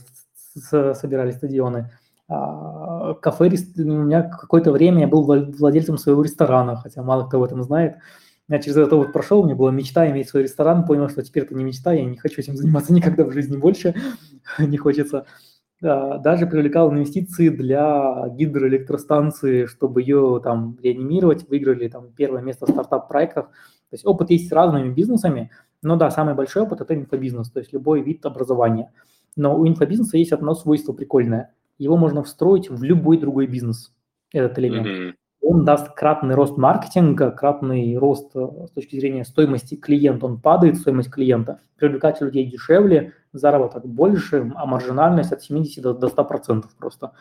[0.56, 1.92] собирали стадионы.
[2.28, 7.44] А, кафе, у меня какое-то время я был владельцем своего ресторана, хотя мало кто об
[7.44, 7.98] этом знает.
[8.48, 11.44] Я через это вот прошел, у меня была мечта иметь свой ресторан, понял, что теперь
[11.44, 13.94] это не мечта, я не хочу этим заниматься никогда в жизни больше,
[14.58, 15.26] не хочется.
[15.80, 23.46] Даже привлекал инвестиции для гидроэлектростанции, чтобы ее там реанимировать, выиграли там первое место в стартап-проектах.
[23.46, 25.50] То есть опыт есть с разными бизнесами,
[25.82, 28.90] но да, самый большой опыт– это инфобизнес, то есть любой вид образования.
[29.36, 31.52] Но у инфобизнеса есть одно свойство прикольное.
[31.78, 33.92] Его можно встроить в любой другой бизнес,
[34.32, 34.86] этот элемент.
[34.86, 35.14] Mm-hmm.
[35.48, 40.26] Он даст кратный рост маркетинга, кратный рост э, с точки зрения стоимости клиента.
[40.26, 41.60] Он падает, стоимость клиента.
[41.76, 47.12] Привлекать людей дешевле, заработок больше, а маржинальность от 70 до, до 100% просто.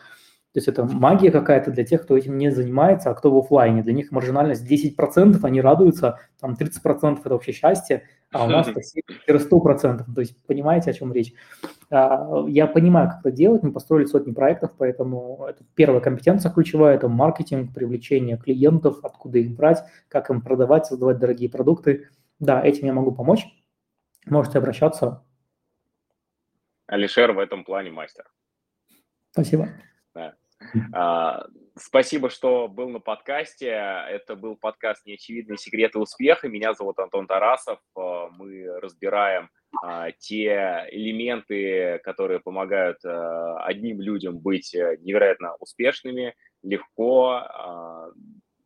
[0.56, 3.82] То есть это магия какая-то для тех, кто этим не занимается, а кто в офлайне.
[3.82, 8.80] Для них маржинальность 10%, они радуются, там 30% это вообще счастье, а у нас это
[9.28, 10.04] 100%.
[10.14, 11.34] То есть понимаете, о чем речь.
[11.90, 16.94] А, я понимаю, как это делать, мы построили сотни проектов, поэтому это первая компетенция ключевая,
[16.94, 22.08] это маркетинг, привлечение клиентов, откуда их брать, как им продавать, создавать дорогие продукты.
[22.38, 23.46] Да, этим я могу помочь.
[24.24, 25.22] Можете обращаться.
[26.86, 28.24] Алишер в этом плане мастер.
[29.32, 29.68] Спасибо.
[30.14, 30.34] Да.
[30.92, 31.46] А,
[31.76, 33.68] спасибо, что был на подкасте.
[33.68, 36.48] Это был подкаст «Неочевидные секреты успеха».
[36.48, 37.78] Меня зовут Антон Тарасов.
[37.94, 39.50] А, мы разбираем
[39.84, 47.42] а, те элементы, которые помогают одним людям быть э, невероятно успешными, легко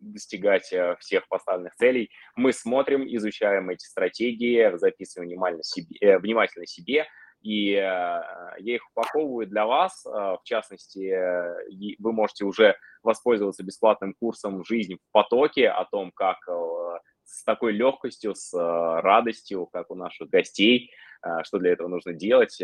[0.01, 2.11] достигать э, всех поставленных целей.
[2.34, 7.07] Мы смотрим, изучаем эти стратегии, записываем внимательно себе, э, внимательно себе–
[7.43, 10.05] и э, я их упаковываю для вас.
[10.07, 16.12] Э, в частности, э, вы можете уже воспользоваться бесплатным курсом «Жизнь в потоке» о том,
[16.12, 16.38] как
[17.24, 20.91] с такой легкостью, с радостью, как у наших гостей,
[21.43, 22.57] что для этого нужно делать,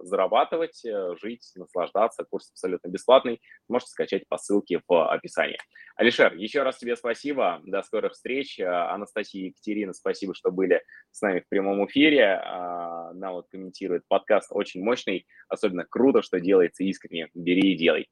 [0.00, 0.82] зарабатывать,
[1.20, 2.24] жить, наслаждаться.
[2.24, 3.40] Курс абсолютно бесплатный.
[3.68, 5.58] Можете скачать по ссылке в описании.
[5.96, 7.60] Алишер, еще раз тебе спасибо.
[7.64, 8.60] До скорых встреч.
[8.60, 12.40] Анастасия и Екатерина, спасибо, что были с нами в прямом эфире.
[13.14, 15.26] Нам вот комментирует подкаст очень мощный.
[15.48, 17.28] Особенно круто, что делается искренне.
[17.34, 18.08] Бери и делай.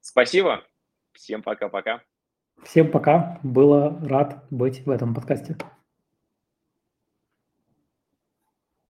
[0.00, 0.64] Спасибо.
[1.12, 2.02] Всем пока-пока.
[2.62, 3.40] Всем пока.
[3.42, 5.56] Было рад быть в этом подкасте.